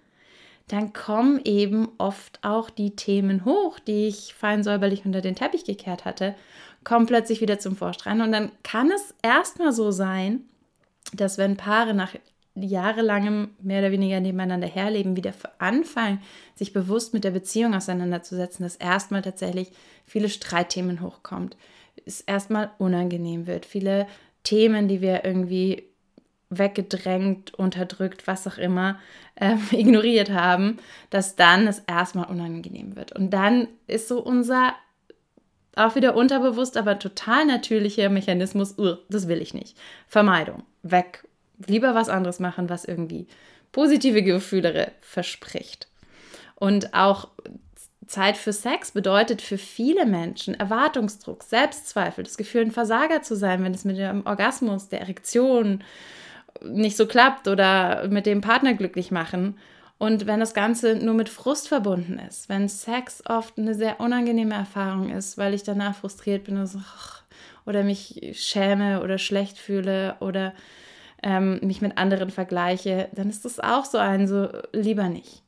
dann 0.69 0.93
kommen 0.93 1.41
eben 1.43 1.89
oft 1.97 2.39
auch 2.43 2.69
die 2.69 2.95
Themen 2.95 3.45
hoch, 3.45 3.77
die 3.79 4.07
ich 4.07 4.33
fein 4.33 4.63
säuberlich 4.63 5.05
unter 5.05 5.21
den 5.21 5.35
Teppich 5.35 5.65
gekehrt 5.65 6.05
hatte 6.05 6.33
kommen 6.85 7.05
plötzlich 7.07 7.41
wieder 7.41 7.59
zum 7.59 7.75
Vorstrahlen. 7.75 8.21
Und 8.21 8.31
dann 8.31 8.51
kann 8.63 8.89
es 8.91 9.13
erstmal 9.21 9.73
so 9.73 9.91
sein, 9.91 10.45
dass 11.13 11.37
wenn 11.37 11.57
Paare 11.57 11.93
nach 11.93 12.13
jahrelangem 12.55 13.49
mehr 13.61 13.79
oder 13.79 13.91
weniger 13.91 14.21
nebeneinander 14.21 14.67
herleben, 14.67 15.17
wieder 15.17 15.33
anfangen, 15.59 16.21
sich 16.55 16.71
bewusst 16.71 17.13
mit 17.13 17.25
der 17.25 17.31
Beziehung 17.31 17.75
auseinanderzusetzen, 17.75 18.63
dass 18.63 18.77
erstmal 18.77 19.21
tatsächlich 19.21 19.71
viele 20.05 20.29
Streitthemen 20.29 21.01
hochkommt, 21.01 21.57
es 22.05 22.21
erstmal 22.21 22.71
unangenehm 22.77 23.45
wird, 23.45 23.65
viele 23.65 24.07
Themen, 24.43 24.87
die 24.87 25.01
wir 25.01 25.25
irgendwie 25.25 25.83
weggedrängt, 26.49 27.53
unterdrückt, 27.55 28.27
was 28.27 28.47
auch 28.47 28.57
immer, 28.57 28.99
äh, 29.35 29.55
ignoriert 29.71 30.29
haben, 30.29 30.77
dass 31.09 31.35
dann 31.35 31.67
es 31.67 31.79
erstmal 31.79 32.29
unangenehm 32.29 32.95
wird. 32.95 33.11
Und 33.11 33.31
dann 33.31 33.67
ist 33.87 34.07
so 34.07 34.23
unser 34.23 34.73
auch 35.75 35.95
wieder 35.95 36.15
unterbewusst, 36.15 36.77
aber 36.77 36.99
total 36.99 37.45
natürlicher 37.45 38.09
Mechanismus, 38.09 38.77
uh, 38.77 38.95
das 39.09 39.27
will 39.27 39.41
ich 39.41 39.53
nicht. 39.53 39.77
Vermeidung, 40.07 40.63
weg. 40.83 41.27
Lieber 41.67 41.95
was 41.95 42.09
anderes 42.09 42.39
machen, 42.39 42.69
was 42.69 42.85
irgendwie 42.85 43.27
positive 43.71 44.23
Gefühle 44.23 44.91
verspricht. 45.01 45.87
Und 46.55 46.93
auch 46.93 47.29
Zeit 48.07 48.37
für 48.37 48.53
Sex 48.53 48.91
bedeutet 48.91 49.41
für 49.41 49.57
viele 49.57 50.05
Menschen 50.05 50.53
Erwartungsdruck, 50.53 51.43
Selbstzweifel, 51.43 52.23
das 52.23 52.37
Gefühl, 52.37 52.61
ein 52.61 52.71
Versager 52.71 53.21
zu 53.21 53.35
sein, 53.35 53.63
wenn 53.63 53.73
es 53.73 53.85
mit 53.85 53.97
dem 53.97 54.25
Orgasmus, 54.25 54.89
der 54.89 55.01
Erektion 55.01 55.83
nicht 56.63 56.97
so 56.97 57.07
klappt 57.07 57.47
oder 57.47 58.07
mit 58.07 58.25
dem 58.25 58.41
Partner 58.41 58.73
glücklich 58.73 59.11
machen. 59.11 59.57
Und 59.97 60.27
wenn 60.27 60.41
das 60.41 60.53
Ganze 60.53 60.95
nur 60.95 61.13
mit 61.13 61.29
Frust 61.29 61.69
verbunden 61.69 62.19
ist, 62.19 62.49
wenn 62.49 62.67
Sex 62.67 63.23
oft 63.27 63.57
eine 63.57 63.73
sehr 63.73 63.99
unangenehme 64.01 64.53
Erfahrung 64.53 65.09
ist, 65.09 65.37
weil 65.37 65.53
ich 65.53 65.63
danach 65.63 65.95
frustriert 65.95 66.43
bin 66.43 66.57
und 66.57 66.67
so, 66.67 66.79
oder 67.65 67.83
mich 67.83 68.33
schäme 68.33 69.01
oder 69.01 69.17
schlecht 69.17 69.57
fühle 69.57 70.15
oder 70.19 70.53
ähm, 71.23 71.59
mich 71.63 71.81
mit 71.81 71.97
anderen 71.97 72.29
vergleiche, 72.29 73.09
dann 73.13 73.29
ist 73.29 73.45
das 73.45 73.59
auch 73.59 73.85
so 73.85 73.97
ein, 73.97 74.27
so 74.27 74.49
lieber 74.73 75.09
nicht. 75.09 75.41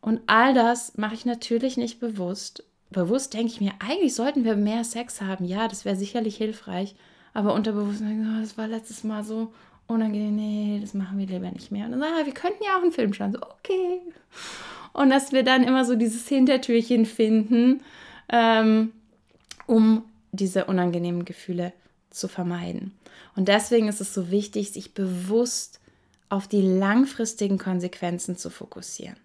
Und 0.00 0.20
all 0.26 0.52
das 0.52 0.98
mache 0.98 1.14
ich 1.14 1.24
natürlich 1.24 1.76
nicht 1.76 2.00
bewusst. 2.00 2.64
Bewusst 2.90 3.32
denke 3.32 3.52
ich 3.52 3.60
mir, 3.60 3.72
eigentlich 3.78 4.14
sollten 4.14 4.44
wir 4.44 4.56
mehr 4.56 4.84
Sex 4.84 5.20
haben. 5.20 5.44
Ja, 5.44 5.68
das 5.68 5.84
wäre 5.84 5.96
sicherlich 5.96 6.36
hilfreich. 6.36 6.94
Aber 7.32 7.54
unterbewusst, 7.54 8.02
oh, 8.02 8.40
das 8.40 8.58
war 8.58 8.66
letztes 8.66 9.04
Mal 9.04 9.24
so 9.24 9.54
unangenehm, 9.92 10.34
nee, 10.34 10.78
das 10.80 10.94
machen 10.94 11.18
wir 11.18 11.26
lieber 11.26 11.50
nicht 11.50 11.70
mehr. 11.70 11.86
Und 11.86 11.92
dann, 11.92 12.02
ah, 12.02 12.24
wir 12.24 12.34
könnten 12.34 12.64
ja 12.64 12.76
auch 12.76 12.82
einen 12.82 12.92
Film 12.92 13.12
schauen. 13.14 13.32
So, 13.32 13.40
okay. 13.42 14.00
Und 14.92 15.10
dass 15.10 15.32
wir 15.32 15.42
dann 15.42 15.64
immer 15.64 15.84
so 15.84 15.94
dieses 15.94 16.28
Hintertürchen 16.28 17.06
finden, 17.06 17.82
ähm, 18.28 18.92
um 19.66 20.04
diese 20.32 20.64
unangenehmen 20.66 21.24
Gefühle 21.24 21.72
zu 22.10 22.28
vermeiden. 22.28 22.92
Und 23.36 23.48
deswegen 23.48 23.88
ist 23.88 24.00
es 24.00 24.12
so 24.12 24.30
wichtig, 24.30 24.72
sich 24.72 24.94
bewusst 24.94 25.80
auf 26.28 26.48
die 26.48 26.62
langfristigen 26.62 27.58
Konsequenzen 27.58 28.36
zu 28.36 28.50
fokussieren. 28.50 29.16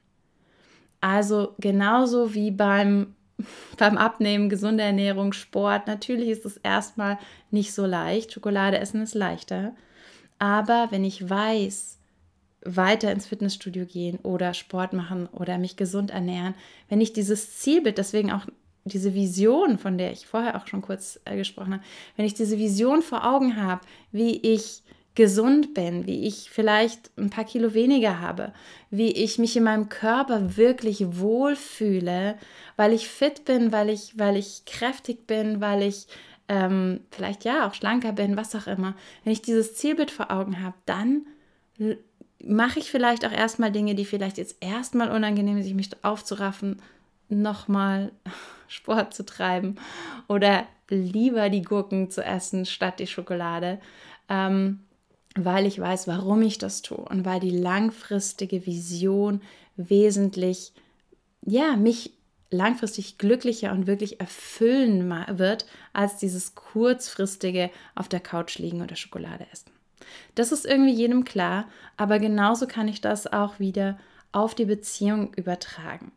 Also 1.01 1.53
genauso 1.59 2.33
wie 2.33 2.51
beim, 2.51 3.15
beim 3.77 3.97
Abnehmen, 3.97 4.49
gesunde 4.49 4.83
Ernährung, 4.83 5.33
Sport. 5.33 5.87
Natürlich 5.87 6.29
ist 6.29 6.45
es 6.45 6.57
erstmal 6.57 7.17
nicht 7.51 7.73
so 7.73 7.85
leicht. 7.85 8.33
Schokolade 8.33 8.79
essen 8.79 9.01
ist 9.01 9.15
leichter. 9.15 9.73
Aber 10.39 10.87
wenn 10.91 11.03
ich 11.03 11.29
weiß, 11.29 11.97
weiter 12.63 13.11
ins 13.11 13.27
Fitnessstudio 13.27 13.85
gehen 13.85 14.19
oder 14.23 14.53
Sport 14.53 14.93
machen 14.93 15.27
oder 15.27 15.57
mich 15.57 15.77
gesund 15.77 16.11
ernähren, 16.11 16.55
wenn 16.89 17.01
ich 17.01 17.13
dieses 17.13 17.57
Zielbild, 17.57 17.97
deswegen 17.97 18.31
auch 18.31 18.45
diese 18.83 19.13
Vision, 19.13 19.77
von 19.77 19.97
der 19.97 20.11
ich 20.11 20.27
vorher 20.27 20.55
auch 20.57 20.67
schon 20.67 20.81
kurz 20.81 21.19
äh, 21.25 21.35
gesprochen 21.35 21.75
habe, 21.75 21.83
wenn 22.15 22.25
ich 22.25 22.33
diese 22.33 22.57
Vision 22.57 23.01
vor 23.01 23.25
Augen 23.25 23.61
habe, 23.61 23.81
wie 24.11 24.37
ich 24.37 24.83
gesund 25.15 25.73
bin, 25.73 26.05
wie 26.05 26.27
ich 26.27 26.49
vielleicht 26.51 27.09
ein 27.17 27.31
paar 27.31 27.43
Kilo 27.43 27.73
weniger 27.73 28.19
habe, 28.19 28.53
wie 28.91 29.11
ich 29.11 29.39
mich 29.39 29.57
in 29.57 29.63
meinem 29.63 29.89
Körper 29.89 30.57
wirklich 30.57 31.17
wohlfühle, 31.17 32.37
weil 32.75 32.93
ich 32.93 33.09
fit 33.09 33.43
bin, 33.43 33.71
weil 33.71 33.89
ich, 33.89 34.17
weil 34.19 34.37
ich 34.37 34.63
kräftig 34.65 35.25
bin, 35.25 35.59
weil 35.59 35.81
ich 35.81 36.05
ähm, 36.49 37.01
vielleicht 37.11 37.43
ja 37.45 37.67
auch 37.67 37.73
schlanker 37.73 38.13
bin, 38.13 38.37
was 38.37 38.55
auch 38.55 38.67
immer, 38.67 38.95
wenn 39.23 39.33
ich 39.33 39.41
dieses 39.41 39.75
Zielbild 39.75 40.11
vor 40.11 40.31
Augen 40.31 40.61
habe, 40.61 40.75
dann 40.85 41.25
mache 42.43 42.79
ich 42.79 42.91
vielleicht 42.91 43.25
auch 43.25 43.31
erstmal 43.31 43.71
Dinge, 43.71 43.95
die 43.95 44.05
vielleicht 44.05 44.37
jetzt 44.37 44.57
erstmal 44.59 45.11
unangenehm 45.11 45.61
sind, 45.61 45.75
mich 45.75 45.89
aufzuraffen, 46.03 46.81
nochmal 47.29 48.11
Sport 48.67 49.13
zu 49.13 49.25
treiben 49.25 49.75
oder 50.27 50.65
lieber 50.89 51.49
die 51.49 51.61
Gurken 51.61 52.09
zu 52.09 52.23
essen 52.23 52.65
statt 52.65 52.99
die 52.99 53.07
Schokolade, 53.07 53.79
ähm, 54.29 54.79
weil 55.35 55.65
ich 55.65 55.79
weiß, 55.79 56.07
warum 56.07 56.41
ich 56.41 56.57
das 56.57 56.81
tue 56.81 56.97
und 56.97 57.25
weil 57.25 57.39
die 57.39 57.57
langfristige 57.57 58.65
Vision 58.65 59.41
wesentlich, 59.75 60.73
ja, 61.45 61.75
mich 61.75 62.16
langfristig 62.49 63.17
glücklicher 63.17 63.71
und 63.71 63.87
wirklich 63.87 64.19
erfüllen 64.19 65.09
wird, 65.37 65.65
als 65.93 66.17
dieses 66.17 66.55
kurzfristige 66.55 67.69
auf 67.95 68.07
der 68.07 68.19
Couch 68.19 68.57
liegen 68.57 68.81
oder 68.81 68.95
Schokolade 68.95 69.45
essen. 69.51 69.71
Das 70.35 70.51
ist 70.51 70.65
irgendwie 70.65 70.93
jedem 70.93 71.25
klar, 71.25 71.65
aber 71.97 72.19
genauso 72.19 72.67
kann 72.67 72.87
ich 72.87 73.01
das 73.01 73.27
auch 73.27 73.59
wieder 73.59 73.97
auf 74.31 74.55
die 74.55 74.65
Beziehung 74.65 75.33
übertragen. 75.33 76.11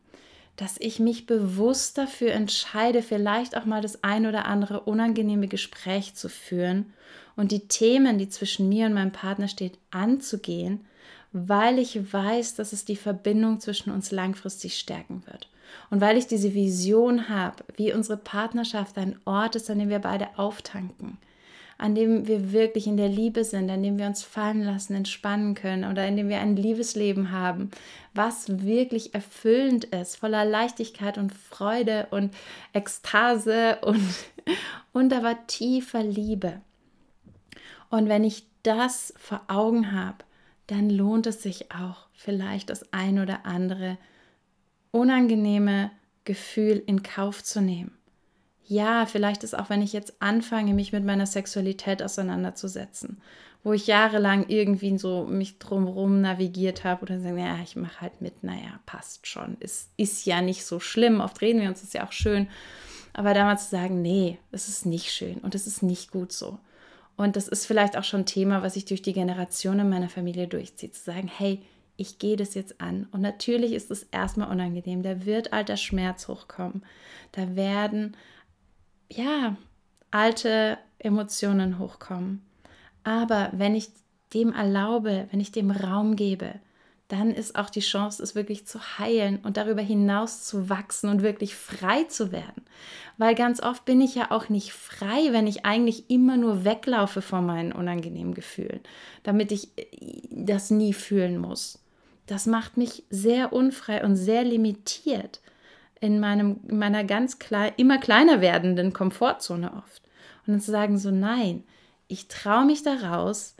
Dass 0.55 0.75
ich 0.79 0.99
mich 0.99 1.25
bewusst 1.25 1.97
dafür 1.97 2.33
entscheide, 2.33 3.01
vielleicht 3.01 3.57
auch 3.57 3.65
mal 3.65 3.81
das 3.81 4.03
ein 4.03 4.27
oder 4.27 4.45
andere 4.45 4.81
unangenehme 4.81 5.47
Gespräch 5.47 6.13
zu 6.13 6.29
führen 6.29 6.93
und 7.35 7.51
die 7.51 7.67
Themen, 7.67 8.17
die 8.17 8.29
zwischen 8.29 8.69
mir 8.69 8.85
und 8.85 8.93
meinem 8.93 9.11
Partner 9.11 9.47
steht, 9.47 9.77
anzugehen, 9.89 10.85
weil 11.33 11.79
ich 11.79 12.13
weiß, 12.13 12.55
dass 12.55 12.73
es 12.73 12.85
die 12.85 12.97
Verbindung 12.97 13.59
zwischen 13.59 13.91
uns 13.91 14.11
langfristig 14.11 14.77
stärken 14.77 15.23
wird. 15.25 15.49
Und 15.89 16.01
weil 16.01 16.17
ich 16.17 16.27
diese 16.27 16.53
Vision 16.53 17.29
habe, 17.29 17.63
wie 17.75 17.93
unsere 17.93 18.17
Partnerschaft 18.17 18.97
ein 18.97 19.19
Ort 19.25 19.55
ist, 19.55 19.69
an 19.69 19.79
dem 19.79 19.89
wir 19.89 19.99
beide 19.99 20.27
auftanken, 20.37 21.17
an 21.77 21.95
dem 21.95 22.27
wir 22.27 22.51
wirklich 22.51 22.87
in 22.87 22.97
der 22.97 23.09
Liebe 23.09 23.43
sind, 23.43 23.69
an 23.69 23.81
dem 23.81 23.97
wir 23.97 24.05
uns 24.05 24.23
fallen 24.23 24.63
lassen, 24.63 24.93
entspannen 24.93 25.55
können 25.55 25.89
oder 25.89 26.07
in 26.07 26.15
dem 26.15 26.29
wir 26.29 26.39
ein 26.39 26.55
Liebesleben 26.55 27.31
haben, 27.31 27.71
was 28.13 28.65
wirklich 28.65 29.13
erfüllend 29.13 29.85
ist, 29.85 30.17
voller 30.17 30.45
Leichtigkeit 30.45 31.17
und 31.17 31.33
Freude 31.33 32.07
und 32.11 32.33
Ekstase 32.73 33.79
und, 33.81 34.07
und 34.93 35.13
aber 35.13 35.35
tiefer 35.47 36.03
Liebe. 36.03 36.61
Und 37.89 38.07
wenn 38.07 38.23
ich 38.23 38.45
das 38.63 39.13
vor 39.17 39.41
Augen 39.47 39.91
habe, 39.91 40.17
dann 40.67 40.89
lohnt 40.89 41.27
es 41.27 41.41
sich 41.41 41.71
auch 41.71 42.07
vielleicht 42.13 42.69
das 42.69 42.93
ein 42.93 43.19
oder 43.19 43.45
andere 43.45 43.97
unangenehme 44.91 45.91
Gefühl 46.23 46.83
in 46.85 47.03
Kauf 47.03 47.43
zu 47.43 47.61
nehmen. 47.61 47.97
Ja, 48.65 49.05
vielleicht 49.05 49.43
ist 49.43 49.57
auch, 49.57 49.69
wenn 49.69 49.81
ich 49.81 49.91
jetzt 49.91 50.21
anfange, 50.21 50.73
mich 50.73 50.93
mit 50.93 51.03
meiner 51.03 51.25
Sexualität 51.25 52.01
auseinanderzusetzen, 52.01 53.21
wo 53.63 53.73
ich 53.73 53.87
jahrelang 53.87 54.45
irgendwie 54.47 54.97
so 54.97 55.25
mich 55.25 55.59
drumherum 55.59 56.21
navigiert 56.21 56.83
habe 56.83 57.01
oder 57.01 57.19
sagen, 57.19 57.37
ja, 57.37 57.59
ich 57.61 57.75
mache 57.75 58.01
halt 58.01 58.21
mit, 58.21 58.43
naja, 58.43 58.79
passt 58.85 59.27
schon, 59.27 59.57
ist, 59.59 59.89
ist 59.97 60.25
ja 60.25 60.41
nicht 60.41 60.65
so 60.65 60.79
schlimm, 60.79 61.19
oft 61.19 61.41
reden 61.41 61.61
wir 61.61 61.67
uns, 61.67 61.83
ist 61.83 61.93
ja 61.93 62.07
auch 62.07 62.13
schön, 62.13 62.47
aber 63.13 63.33
damals 63.33 63.65
zu 63.65 63.71
sagen, 63.71 64.01
nee, 64.01 64.37
es 64.51 64.67
ist 64.67 64.85
nicht 64.85 65.11
schön 65.11 65.39
und 65.39 65.53
es 65.53 65.67
ist 65.67 65.83
nicht 65.83 66.11
gut 66.11 66.31
so. 66.31 66.57
Und 67.17 67.35
das 67.35 67.47
ist 67.47 67.65
vielleicht 67.65 67.97
auch 67.97 68.03
schon 68.03 68.21
ein 68.21 68.25
Thema, 68.25 68.63
was 68.63 68.75
sich 68.75 68.85
durch 68.85 69.01
die 69.01 69.13
Generationen 69.13 69.89
meiner 69.89 70.09
Familie 70.09 70.47
durchzieht, 70.47 70.95
zu 70.95 71.03
sagen, 71.03 71.27
hey, 71.27 71.61
ich 72.01 72.19
gehe 72.19 72.35
das 72.35 72.55
jetzt 72.55 72.81
an. 72.81 73.07
Und 73.11 73.21
natürlich 73.21 73.73
ist 73.73 73.91
es 73.91 74.03
erstmal 74.03 74.49
unangenehm. 74.49 75.03
Da 75.03 75.25
wird 75.25 75.53
alter 75.53 75.77
Schmerz 75.77 76.27
hochkommen. 76.27 76.83
Da 77.31 77.55
werden, 77.55 78.17
ja, 79.09 79.55
alte 80.09 80.77
Emotionen 80.99 81.79
hochkommen. 81.79 82.41
Aber 83.03 83.49
wenn 83.53 83.75
ich 83.75 83.89
dem 84.33 84.51
erlaube, 84.51 85.27
wenn 85.31 85.39
ich 85.39 85.51
dem 85.51 85.71
Raum 85.71 86.15
gebe, 86.15 86.55
dann 87.07 87.31
ist 87.31 87.57
auch 87.57 87.69
die 87.69 87.81
Chance, 87.81 88.23
es 88.23 88.35
wirklich 88.35 88.65
zu 88.65 88.79
heilen 88.97 89.39
und 89.43 89.57
darüber 89.57 89.81
hinaus 89.81 90.45
zu 90.45 90.69
wachsen 90.69 91.09
und 91.09 91.21
wirklich 91.21 91.55
frei 91.55 92.05
zu 92.05 92.31
werden. 92.31 92.63
Weil 93.17 93.35
ganz 93.35 93.61
oft 93.61 93.83
bin 93.83 93.99
ich 93.99 94.15
ja 94.15 94.31
auch 94.31 94.47
nicht 94.47 94.71
frei, 94.71 95.31
wenn 95.31 95.45
ich 95.45 95.65
eigentlich 95.65 96.09
immer 96.09 96.37
nur 96.37 96.63
weglaufe 96.63 97.21
vor 97.21 97.41
meinen 97.41 97.73
unangenehmen 97.73 98.33
Gefühlen, 98.33 98.79
damit 99.23 99.51
ich 99.51 99.77
äh, 99.77 99.85
das 100.29 100.71
nie 100.71 100.93
fühlen 100.93 101.37
muss. 101.37 101.80
Das 102.31 102.45
macht 102.45 102.77
mich 102.77 103.03
sehr 103.09 103.51
unfrei 103.51 104.05
und 104.05 104.15
sehr 104.15 104.45
limitiert 104.45 105.41
in, 105.99 106.21
meinem, 106.21 106.61
in 106.65 106.79
meiner 106.79 107.03
ganz 107.03 107.39
klein, 107.39 107.73
immer 107.75 107.97
kleiner 107.97 108.39
werdenden 108.39 108.93
Komfortzone 108.93 109.73
oft. 109.73 110.01
Und 110.47 110.53
dann 110.53 110.61
zu 110.61 110.71
sagen, 110.71 110.97
so 110.97 111.11
nein, 111.11 111.65
ich 112.07 112.29
traue 112.29 112.65
mich 112.65 112.83
da 112.83 112.93
raus 112.93 113.57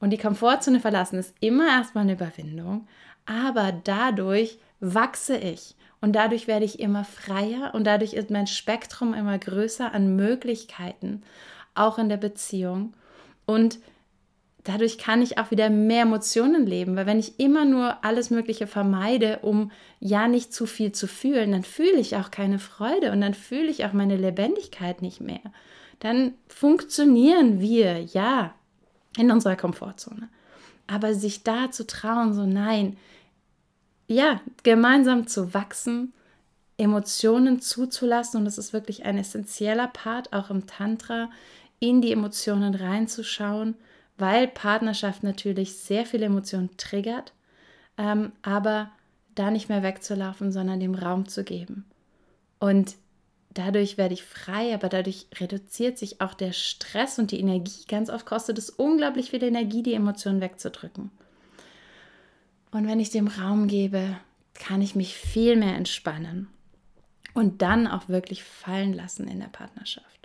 und 0.00 0.10
die 0.10 0.18
Komfortzone 0.18 0.80
verlassen 0.80 1.18
ist 1.18 1.34
immer 1.40 1.66
erstmal 1.68 2.02
eine 2.02 2.12
Überwindung, 2.12 2.86
aber 3.24 3.72
dadurch 3.72 4.58
wachse 4.80 5.38
ich 5.38 5.74
und 6.02 6.14
dadurch 6.14 6.46
werde 6.46 6.66
ich 6.66 6.78
immer 6.78 7.04
freier 7.04 7.70
und 7.72 7.84
dadurch 7.84 8.12
ist 8.12 8.28
mein 8.28 8.46
Spektrum 8.46 9.14
immer 9.14 9.38
größer 9.38 9.94
an 9.94 10.14
Möglichkeiten, 10.14 11.22
auch 11.74 11.96
in 11.96 12.10
der 12.10 12.18
Beziehung. 12.18 12.92
Und 13.46 13.78
dadurch 14.64 14.98
kann 14.98 15.22
ich 15.22 15.38
auch 15.38 15.50
wieder 15.50 15.70
mehr 15.70 16.02
Emotionen 16.02 16.66
leben, 16.66 16.96
weil 16.96 17.06
wenn 17.06 17.18
ich 17.18 17.40
immer 17.40 17.64
nur 17.64 18.04
alles 18.04 18.30
Mögliche 18.30 18.66
vermeide, 18.66 19.40
um 19.42 19.70
ja 20.00 20.28
nicht 20.28 20.52
zu 20.52 20.66
viel 20.66 20.92
zu 20.92 21.06
fühlen, 21.06 21.52
dann 21.52 21.64
fühle 21.64 21.98
ich 21.98 22.16
auch 22.16 22.30
keine 22.30 22.58
Freude 22.58 23.12
und 23.12 23.20
dann 23.20 23.34
fühle 23.34 23.68
ich 23.68 23.84
auch 23.84 23.92
meine 23.92 24.16
Lebendigkeit 24.16 25.02
nicht 25.02 25.20
mehr 25.20 25.40
dann 26.00 26.34
funktionieren 26.48 27.60
wir, 27.60 28.00
ja, 28.00 28.54
in 29.16 29.30
unserer 29.30 29.56
Komfortzone. 29.56 30.28
Aber 30.86 31.14
sich 31.14 31.44
da 31.44 31.70
zu 31.70 31.86
trauen, 31.86 32.32
so 32.32 32.46
nein, 32.46 32.96
ja, 34.08 34.40
gemeinsam 34.64 35.28
zu 35.28 35.54
wachsen, 35.54 36.12
Emotionen 36.78 37.60
zuzulassen, 37.60 38.38
und 38.38 38.44
das 38.46 38.58
ist 38.58 38.72
wirklich 38.72 39.04
ein 39.04 39.18
essentieller 39.18 39.88
Part 39.88 40.32
auch 40.32 40.50
im 40.50 40.66
Tantra, 40.66 41.30
in 41.78 42.00
die 42.00 42.12
Emotionen 42.12 42.74
reinzuschauen, 42.74 43.76
weil 44.20 44.48
Partnerschaft 44.48 45.22
natürlich 45.22 45.76
sehr 45.76 46.06
viele 46.06 46.26
Emotionen 46.26 46.76
triggert, 46.76 47.32
ähm, 47.96 48.32
aber 48.42 48.90
da 49.34 49.50
nicht 49.50 49.68
mehr 49.68 49.82
wegzulaufen, 49.82 50.52
sondern 50.52 50.80
dem 50.80 50.94
Raum 50.94 51.26
zu 51.26 51.44
geben. 51.44 51.84
Und 52.58 52.96
dadurch 53.54 53.98
werde 53.98 54.14
ich 54.14 54.22
frei, 54.22 54.74
aber 54.74 54.88
dadurch 54.88 55.26
reduziert 55.38 55.98
sich 55.98 56.20
auch 56.20 56.34
der 56.34 56.52
Stress 56.52 57.18
und 57.18 57.30
die 57.30 57.40
Energie. 57.40 57.84
Ganz 57.88 58.10
oft 58.10 58.26
kostet 58.26 58.58
es 58.58 58.70
unglaublich 58.70 59.30
viel 59.30 59.42
Energie, 59.42 59.82
die 59.82 59.94
Emotionen 59.94 60.40
wegzudrücken. 60.40 61.10
Und 62.70 62.86
wenn 62.86 63.00
ich 63.00 63.10
dem 63.10 63.26
Raum 63.26 63.66
gebe, 63.66 64.16
kann 64.54 64.82
ich 64.82 64.94
mich 64.94 65.16
viel 65.16 65.56
mehr 65.56 65.74
entspannen 65.74 66.48
und 67.34 67.62
dann 67.62 67.86
auch 67.86 68.08
wirklich 68.08 68.44
fallen 68.44 68.92
lassen 68.92 69.26
in 69.26 69.40
der 69.40 69.48
Partnerschaft. 69.48 70.19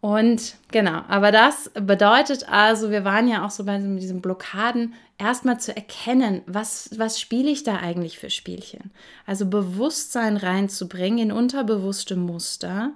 Und 0.00 0.54
genau, 0.70 1.02
aber 1.08 1.32
das 1.32 1.70
bedeutet 1.74 2.48
also, 2.48 2.90
wir 2.90 3.04
waren 3.04 3.26
ja 3.26 3.44
auch 3.44 3.50
so 3.50 3.64
bei 3.64 3.78
diesen 3.78 4.20
Blockaden, 4.20 4.94
erstmal 5.18 5.58
zu 5.58 5.74
erkennen, 5.74 6.42
was, 6.46 6.90
was 6.96 7.20
spiele 7.20 7.50
ich 7.50 7.64
da 7.64 7.76
eigentlich 7.76 8.18
für 8.18 8.30
Spielchen? 8.30 8.92
Also 9.26 9.46
Bewusstsein 9.46 10.36
reinzubringen 10.36 11.18
in 11.18 11.32
unterbewusste 11.32 12.14
Muster. 12.14 12.92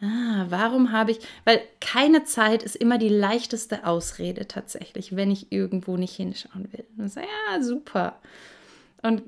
Ah, 0.00 0.46
warum 0.48 0.92
habe 0.92 1.10
ich, 1.10 1.18
weil 1.44 1.60
keine 1.80 2.24
Zeit 2.24 2.62
ist 2.62 2.76
immer 2.76 2.98
die 2.98 3.08
leichteste 3.08 3.86
Ausrede 3.86 4.48
tatsächlich, 4.48 5.16
wenn 5.16 5.30
ich 5.30 5.52
irgendwo 5.52 5.96
nicht 5.96 6.14
hinschauen 6.16 6.68
will. 6.72 6.84
Ja, 6.98 7.62
super. 7.62 8.18
Und 9.02 9.22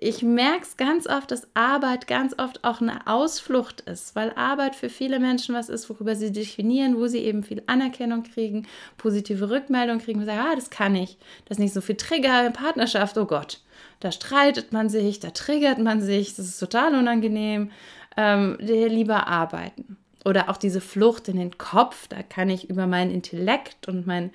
ich 0.00 0.22
merke 0.22 0.62
es 0.62 0.76
ganz 0.76 1.06
oft, 1.06 1.30
dass 1.30 1.48
Arbeit 1.54 2.06
ganz 2.06 2.34
oft 2.38 2.64
auch 2.64 2.80
eine 2.80 3.06
Ausflucht 3.06 3.80
ist, 3.82 4.14
weil 4.14 4.32
Arbeit 4.36 4.76
für 4.76 4.88
viele 4.88 5.18
Menschen 5.18 5.54
was 5.54 5.68
ist, 5.68 5.88
worüber 5.90 6.16
sie 6.16 6.32
definieren, 6.32 6.96
wo 6.96 7.06
sie 7.06 7.20
eben 7.20 7.42
viel 7.42 7.62
Anerkennung 7.66 8.22
kriegen, 8.22 8.66
positive 8.96 9.50
Rückmeldung 9.50 9.98
kriegen 9.98 10.20
und 10.20 10.26
sagen, 10.26 10.40
ah, 10.40 10.54
das 10.54 10.70
kann 10.70 10.94
ich. 10.94 11.18
Das 11.46 11.56
ist 11.56 11.62
nicht 11.62 11.74
so 11.74 11.80
viel 11.80 11.96
Trigger 11.96 12.46
in 12.46 12.52
Partnerschaft, 12.52 13.16
oh 13.18 13.26
Gott. 13.26 13.60
Da 14.00 14.12
streitet 14.12 14.72
man 14.72 14.88
sich, 14.88 15.20
da 15.20 15.30
triggert 15.30 15.78
man 15.78 16.02
sich, 16.02 16.34
das 16.34 16.46
ist 16.46 16.58
total 16.58 16.94
unangenehm. 16.94 17.70
Ähm, 18.16 18.56
lieber 18.60 19.26
arbeiten. 19.26 19.96
Oder 20.24 20.48
auch 20.48 20.56
diese 20.56 20.80
Flucht 20.80 21.28
in 21.28 21.36
den 21.36 21.58
Kopf, 21.58 22.08
da 22.08 22.22
kann 22.22 22.48
ich 22.48 22.70
über 22.70 22.86
meinen 22.86 23.10
Intellekt 23.10 23.88
und 23.88 24.06
mein 24.06 24.30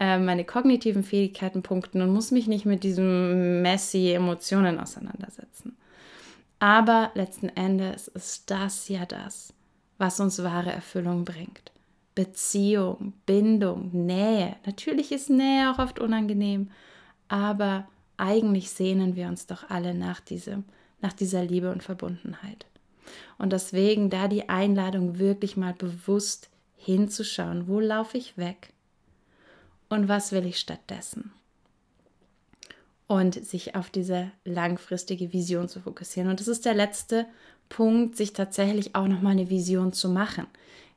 äh, 0.00 0.18
meine 0.18 0.44
kognitiven 0.44 1.04
Fähigkeiten 1.04 1.62
punkten 1.62 2.00
und 2.00 2.12
muss 2.12 2.30
mich 2.30 2.46
nicht 2.46 2.64
mit 2.64 2.82
diesen 2.82 3.60
messy 3.62 4.12
Emotionen 4.12 4.80
auseinandersetzen. 4.80 5.76
Aber 6.58 7.10
letzten 7.14 7.50
Endes 7.50 8.08
ist 8.08 8.50
das 8.50 8.88
ja 8.88 9.04
das, 9.04 9.52
was 9.98 10.18
uns 10.18 10.42
wahre 10.42 10.72
Erfüllung 10.72 11.24
bringt. 11.24 11.70
Beziehung, 12.14 13.12
Bindung, 13.26 13.90
Nähe. 13.92 14.56
Natürlich 14.66 15.12
ist 15.12 15.30
Nähe 15.30 15.70
auch 15.70 15.78
oft 15.78 15.98
unangenehm, 16.00 16.70
aber 17.28 17.86
eigentlich 18.16 18.70
sehnen 18.70 19.16
wir 19.16 19.28
uns 19.28 19.46
doch 19.46 19.68
alle 19.68 19.94
nach, 19.94 20.20
diesem, 20.20 20.64
nach 21.00 21.12
dieser 21.12 21.44
Liebe 21.44 21.70
und 21.70 21.82
Verbundenheit. 21.82 22.66
Und 23.38 23.52
deswegen 23.52 24.10
da 24.10 24.28
die 24.28 24.48
Einladung, 24.48 25.18
wirklich 25.18 25.56
mal 25.56 25.74
bewusst 25.74 26.48
hinzuschauen, 26.76 27.68
wo 27.68 27.80
laufe 27.80 28.18
ich 28.18 28.36
weg? 28.36 28.72
und 29.90 30.08
was 30.08 30.32
will 30.32 30.46
ich 30.46 30.58
stattdessen? 30.58 31.32
Und 33.06 33.34
sich 33.44 33.74
auf 33.74 33.90
diese 33.90 34.30
langfristige 34.44 35.32
Vision 35.32 35.68
zu 35.68 35.80
fokussieren. 35.80 36.30
Und 36.30 36.40
das 36.40 36.48
ist 36.48 36.64
der 36.64 36.74
letzte 36.74 37.26
Punkt, 37.68 38.16
sich 38.16 38.32
tatsächlich 38.32 38.94
auch 38.94 39.08
nochmal 39.08 39.32
eine 39.32 39.50
Vision 39.50 39.92
zu 39.92 40.08
machen. 40.08 40.46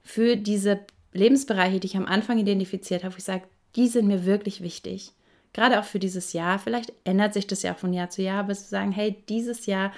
Für 0.04 0.38
diese 0.38 0.80
Lebensbereiche, 1.12 1.80
die 1.80 1.88
ich 1.88 1.98
am 1.98 2.06
Anfang 2.06 2.38
identifiziert 2.38 3.04
habe, 3.04 3.16
wo 3.16 3.18
ich 3.18 3.24
sage, 3.24 3.44
die 3.76 3.88
sind 3.88 4.08
mir 4.08 4.26
wirklich 4.26 4.62
wichtig. 4.62 5.12
Gerade 5.54 5.80
auch 5.80 5.86
für 5.86 6.00
dieses 6.00 6.34
Jahr. 6.34 6.60
Vielleicht 6.60 6.94
ändert 7.04 7.34
sich 7.34 7.48
das 7.48 7.64
ja 7.64 7.74
von 7.74 7.94
Jahr 7.94 8.12
zu 8.12 8.22
Jahr, 8.22 8.42
aber 8.42 8.54
zu 8.54 8.68
sagen, 8.68 8.92
hey, 8.92 9.16
dieses 9.28 9.66
Jahr 9.66 9.92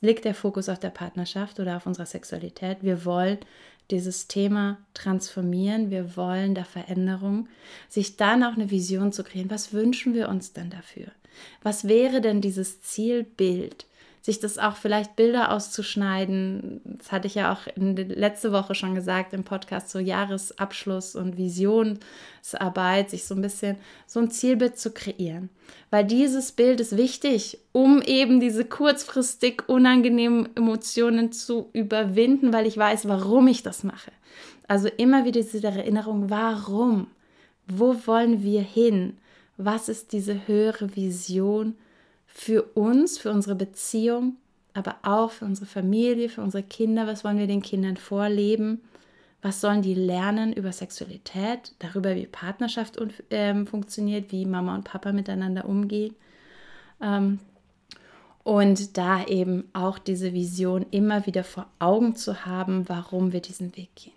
liegt 0.00 0.24
der 0.24 0.34
Fokus 0.34 0.68
auf 0.68 0.78
der 0.78 0.90
Partnerschaft 0.90 1.60
oder 1.60 1.76
auf 1.76 1.86
unserer 1.86 2.06
Sexualität. 2.06 2.78
Wir 2.82 3.04
wollen 3.04 3.38
dieses 3.90 4.28
Thema 4.28 4.78
transformieren, 4.94 5.90
wir 5.90 6.16
wollen 6.16 6.54
da 6.54 6.64
Veränderung, 6.64 7.48
sich 7.88 8.16
dann 8.16 8.42
auch 8.42 8.54
eine 8.54 8.70
Vision 8.70 9.12
zu 9.12 9.24
kreieren. 9.24 9.50
Was 9.50 9.72
wünschen 9.72 10.14
wir 10.14 10.28
uns 10.28 10.52
denn 10.52 10.70
dafür? 10.70 11.08
Was 11.62 11.88
wäre 11.88 12.20
denn 12.20 12.40
dieses 12.40 12.80
Zielbild? 12.80 13.86
Sich 14.22 14.38
das 14.38 14.56
auch 14.56 14.76
vielleicht 14.76 15.16
Bilder 15.16 15.50
auszuschneiden. 15.50 16.80
Das 16.84 17.10
hatte 17.10 17.26
ich 17.26 17.34
ja 17.34 17.52
auch 17.52 17.66
letzte 17.76 18.52
Woche 18.52 18.76
schon 18.76 18.94
gesagt 18.94 19.32
im 19.32 19.42
Podcast, 19.42 19.90
so 19.90 19.98
Jahresabschluss 19.98 21.16
und 21.16 21.36
Visionsarbeit, 21.36 23.10
sich 23.10 23.24
so 23.24 23.34
ein 23.34 23.42
bisschen 23.42 23.76
so 24.06 24.20
ein 24.20 24.30
Zielbild 24.30 24.78
zu 24.78 24.92
kreieren. 24.92 25.50
Weil 25.90 26.04
dieses 26.04 26.52
Bild 26.52 26.80
ist 26.80 26.96
wichtig, 26.96 27.58
um 27.72 28.00
eben 28.00 28.38
diese 28.38 28.64
kurzfristig 28.64 29.68
unangenehmen 29.68 30.48
Emotionen 30.54 31.32
zu 31.32 31.68
überwinden, 31.72 32.52
weil 32.52 32.68
ich 32.68 32.76
weiß, 32.76 33.08
warum 33.08 33.48
ich 33.48 33.64
das 33.64 33.82
mache. 33.82 34.12
Also 34.68 34.86
immer 34.86 35.24
wieder 35.24 35.42
diese 35.42 35.66
Erinnerung, 35.66 36.30
warum? 36.30 37.08
Wo 37.66 37.96
wollen 38.06 38.44
wir 38.44 38.62
hin? 38.62 39.18
Was 39.56 39.88
ist 39.88 40.12
diese 40.12 40.46
höhere 40.46 40.94
Vision? 40.94 41.74
Für 42.34 42.62
uns, 42.62 43.18
für 43.18 43.30
unsere 43.30 43.54
Beziehung, 43.54 44.36
aber 44.74 44.96
auch 45.02 45.30
für 45.30 45.44
unsere 45.44 45.66
Familie, 45.66 46.30
für 46.30 46.40
unsere 46.40 46.62
Kinder. 46.62 47.06
Was 47.06 47.24
wollen 47.24 47.38
wir 47.38 47.46
den 47.46 47.62
Kindern 47.62 47.98
vorleben? 47.98 48.80
Was 49.42 49.60
sollen 49.60 49.82
die 49.82 49.94
lernen 49.94 50.52
über 50.52 50.72
Sexualität, 50.72 51.74
darüber, 51.80 52.14
wie 52.14 52.26
Partnerschaft 52.26 52.98
ähm, 53.30 53.66
funktioniert, 53.66 54.32
wie 54.32 54.46
Mama 54.46 54.74
und 54.74 54.84
Papa 54.84 55.12
miteinander 55.12 55.68
umgehen? 55.68 56.14
Ähm, 57.02 57.38
und 58.44 58.96
da 58.96 59.24
eben 59.26 59.68
auch 59.72 59.98
diese 59.98 60.32
Vision 60.32 60.86
immer 60.90 61.26
wieder 61.26 61.44
vor 61.44 61.66
Augen 61.80 62.16
zu 62.16 62.46
haben, 62.46 62.88
warum 62.88 63.32
wir 63.32 63.40
diesen 63.40 63.76
Weg 63.76 63.94
gehen. 63.94 64.12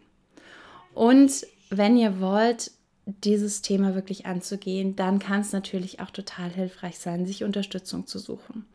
Und 0.94 1.46
wenn 1.70 1.98
ihr 1.98 2.22
wollt, 2.22 2.72
dieses 3.06 3.62
Thema 3.62 3.94
wirklich 3.96 4.26
anzugehen, 4.26 4.96
dann 4.96 5.20
kann 5.20 5.42
es 5.42 5.52
natürlich 5.52 6.00
auch 6.00 6.10
total 6.10 6.50
hilfreich 6.50 6.98
sein, 6.98 7.26
sich 7.26 7.44
Unterstützung 7.44 8.08
zu 8.08 8.20
suchen. 8.20 8.66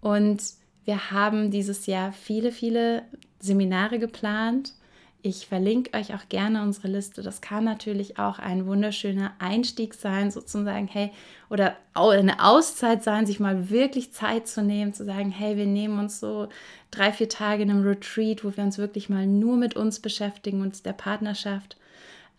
Und 0.00 0.42
wir 0.84 1.10
haben 1.10 1.50
dieses 1.50 1.86
Jahr 1.86 2.12
viele, 2.12 2.50
viele 2.50 3.02
Seminare 3.40 3.98
geplant. 3.98 4.72
Ich 5.20 5.46
verlinke 5.46 5.98
euch 5.98 6.14
auch 6.14 6.28
gerne 6.30 6.62
unsere 6.62 6.88
Liste. 6.88 7.22
Das 7.22 7.40
kann 7.40 7.64
natürlich 7.64 8.18
auch 8.18 8.38
ein 8.38 8.66
wunderschöner 8.66 9.32
Einstieg 9.38 9.92
sein, 9.92 10.30
sozusagen, 10.30 10.86
hey, 10.86 11.10
oder 11.50 11.76
eine 11.92 12.42
Auszeit 12.42 13.02
sein, 13.02 13.26
sich 13.26 13.40
mal 13.40 13.68
wirklich 13.68 14.12
Zeit 14.12 14.46
zu 14.46 14.62
nehmen, 14.62 14.94
zu 14.94 15.04
sagen, 15.04 15.30
hey, 15.30 15.56
wir 15.56 15.66
nehmen 15.66 15.98
uns 15.98 16.20
so 16.20 16.48
drei, 16.90 17.12
vier 17.12 17.28
Tage 17.28 17.64
in 17.64 17.70
einem 17.70 17.84
Retreat, 17.84 18.44
wo 18.44 18.56
wir 18.56 18.64
uns 18.64 18.78
wirklich 18.78 19.10
mal 19.10 19.26
nur 19.26 19.56
mit 19.56 19.76
uns 19.76 20.00
beschäftigen, 20.00 20.62
uns 20.62 20.82
der 20.82 20.94
Partnerschaft. 20.94 21.76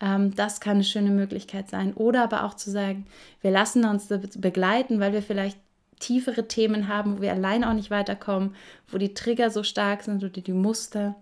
Ähm, 0.00 0.34
das 0.34 0.60
kann 0.60 0.76
eine 0.76 0.84
schöne 0.84 1.10
Möglichkeit 1.10 1.68
sein. 1.68 1.94
Oder 1.94 2.24
aber 2.24 2.44
auch 2.44 2.54
zu 2.54 2.70
sagen, 2.70 3.06
wir 3.40 3.50
lassen 3.50 3.84
uns 3.84 4.08
begleiten, 4.36 5.00
weil 5.00 5.12
wir 5.12 5.22
vielleicht 5.22 5.58
tiefere 5.98 6.48
Themen 6.48 6.88
haben, 6.88 7.18
wo 7.18 7.22
wir 7.22 7.32
allein 7.32 7.62
auch 7.62 7.74
nicht 7.74 7.90
weiterkommen, 7.90 8.54
wo 8.88 8.98
die 8.98 9.14
Trigger 9.14 9.50
so 9.50 9.62
stark 9.62 10.02
sind 10.02 10.24
oder 10.24 10.40
die 10.40 10.52
Muster. 10.52 11.14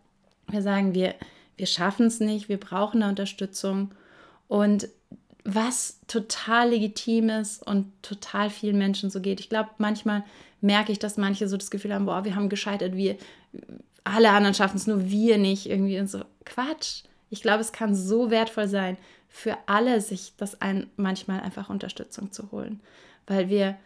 Wir 0.48 0.62
sagen, 0.62 0.94
wir, 0.94 1.14
wir 1.56 1.66
schaffen 1.66 2.06
es 2.06 2.20
nicht, 2.20 2.48
wir 2.48 2.58
brauchen 2.58 3.02
eine 3.02 3.10
Unterstützung. 3.10 3.90
Und 4.46 4.88
was 5.44 6.00
total 6.06 6.70
legitim 6.70 7.28
ist 7.28 7.66
und 7.66 7.90
total 8.02 8.50
vielen 8.50 8.78
Menschen 8.78 9.10
so 9.10 9.20
geht. 9.20 9.40
Ich 9.40 9.48
glaube, 9.48 9.70
manchmal 9.78 10.24
merke 10.60 10.92
ich, 10.92 10.98
dass 10.98 11.16
manche 11.16 11.48
so 11.48 11.56
das 11.56 11.70
Gefühl 11.70 11.94
haben, 11.94 12.06
boah, 12.06 12.24
wir 12.24 12.34
haben 12.34 12.48
gescheitert, 12.48 12.94
wir, 12.94 13.16
alle 14.04 14.30
anderen 14.30 14.54
schaffen 14.54 14.76
es, 14.76 14.86
nur 14.86 15.10
wir 15.10 15.38
nicht 15.38 15.66
irgendwie 15.66 15.98
und 15.98 16.08
so. 16.08 16.20
Quatsch. 16.44 17.02
Ich 17.30 17.42
glaube, 17.42 17.60
es 17.60 17.72
kann 17.72 17.94
so 17.94 18.30
wertvoll 18.30 18.68
sein, 18.68 18.96
für 19.28 19.56
alle 19.66 20.00
sich 20.00 20.32
das 20.36 20.60
ein, 20.60 20.88
manchmal 20.96 21.40
einfach 21.40 21.68
Unterstützung 21.68 22.32
zu 22.32 22.50
holen, 22.50 22.80
weil 23.26 23.48
wir 23.48 23.76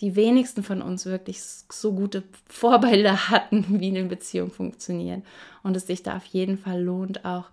die 0.00 0.16
wenigsten 0.16 0.62
von 0.62 0.82
uns 0.82 1.06
wirklich 1.06 1.42
so 1.42 1.92
gute 1.92 2.22
Vorbilder 2.48 3.28
hatten, 3.30 3.80
wie 3.80 3.88
eine 3.88 4.04
Beziehung 4.04 4.50
funktioniert. 4.50 5.22
Und 5.62 5.76
es 5.76 5.86
sich 5.86 6.02
da 6.02 6.16
auf 6.16 6.24
jeden 6.26 6.58
Fall 6.58 6.82
lohnt, 6.82 7.24
auch 7.24 7.50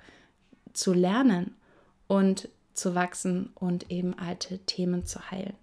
zu 0.74 0.94
lernen 0.94 1.56
und 2.08 2.50
zu 2.74 2.96
wachsen 2.96 3.52
und 3.56 3.92
eben 3.92 4.18
alte 4.18 4.60
Themen 4.60 5.06
zu 5.06 5.32
heilen. 5.32 5.56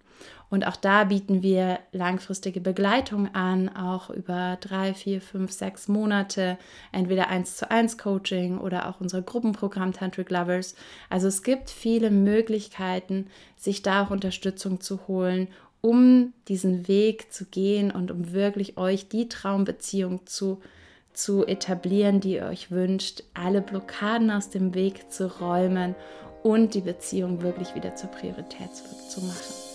Und 0.49 0.65
auch 0.65 0.77
da 0.77 1.03
bieten 1.03 1.41
wir 1.43 1.79
langfristige 1.91 2.61
Begleitung 2.61 3.35
an, 3.35 3.67
auch 3.69 4.09
über 4.09 4.57
drei, 4.61 4.93
vier, 4.93 5.21
fünf, 5.21 5.51
sechs 5.51 5.89
Monate, 5.89 6.57
entweder 6.93 7.27
eins 7.27 7.57
zu 7.57 7.69
eins 7.69 7.97
Coaching 7.97 8.57
oder 8.57 8.87
auch 8.87 9.01
unser 9.01 9.21
Gruppenprogramm 9.21 9.91
Tantric 9.91 10.29
Lovers. 10.29 10.75
Also 11.09 11.27
es 11.27 11.43
gibt 11.43 11.69
viele 11.69 12.11
Möglichkeiten, 12.11 13.27
sich 13.57 13.81
da 13.81 14.03
auch 14.03 14.09
Unterstützung 14.09 14.79
zu 14.79 15.07
holen 15.07 15.49
um 15.81 16.33
diesen 16.47 16.87
Weg 16.87 17.31
zu 17.31 17.45
gehen 17.45 17.91
und 17.91 18.11
um 18.11 18.33
wirklich 18.33 18.77
euch 18.77 19.09
die 19.09 19.29
Traumbeziehung 19.29 20.25
zu, 20.25 20.59
zu 21.13 21.45
etablieren, 21.45 22.19
die 22.19 22.33
ihr 22.33 22.45
euch 22.45 22.71
wünscht, 22.71 23.23
alle 23.33 23.61
Blockaden 23.61 24.31
aus 24.31 24.49
dem 24.49 24.73
Weg 24.73 25.11
zu 25.11 25.39
räumen 25.39 25.95
und 26.43 26.73
die 26.73 26.81
Beziehung 26.81 27.41
wirklich 27.41 27.75
wieder 27.75 27.95
zur 27.95 28.09
Priorität 28.09 28.69
zu 29.09 29.21
machen. 29.21 29.66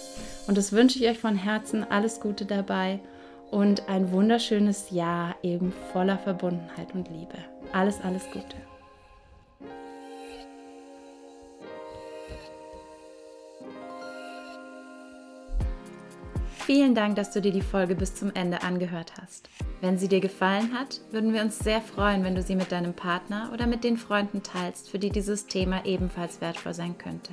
Und 0.46 0.58
das 0.58 0.72
wünsche 0.72 0.98
ich 0.98 1.08
euch 1.08 1.18
von 1.18 1.36
Herzen. 1.36 1.84
Alles 1.90 2.20
Gute 2.20 2.44
dabei 2.44 3.00
und 3.50 3.88
ein 3.88 4.10
wunderschönes 4.10 4.90
Jahr 4.90 5.36
eben 5.42 5.72
voller 5.92 6.18
Verbundenheit 6.18 6.94
und 6.94 7.08
Liebe. 7.10 7.38
Alles, 7.72 8.00
alles 8.02 8.24
Gute. 8.32 8.56
Vielen 16.64 16.94
Dank, 16.94 17.16
dass 17.16 17.32
du 17.32 17.40
dir 17.40 17.52
die 17.52 17.60
Folge 17.60 17.94
bis 17.94 18.14
zum 18.14 18.32
Ende 18.34 18.62
angehört 18.62 19.14
hast. 19.20 19.50
Wenn 19.80 19.98
sie 19.98 20.08
dir 20.08 20.20
gefallen 20.20 20.72
hat, 20.72 21.00
würden 21.10 21.34
wir 21.34 21.42
uns 21.42 21.58
sehr 21.58 21.80
freuen, 21.80 22.22
wenn 22.24 22.36
du 22.36 22.42
sie 22.42 22.54
mit 22.54 22.70
deinem 22.70 22.94
Partner 22.94 23.50
oder 23.52 23.66
mit 23.66 23.82
den 23.82 23.96
Freunden 23.96 24.42
teilst, 24.42 24.88
für 24.88 25.00
die 25.00 25.10
dieses 25.10 25.46
Thema 25.46 25.84
ebenfalls 25.84 26.40
wertvoll 26.40 26.72
sein 26.72 26.96
könnte. 26.96 27.32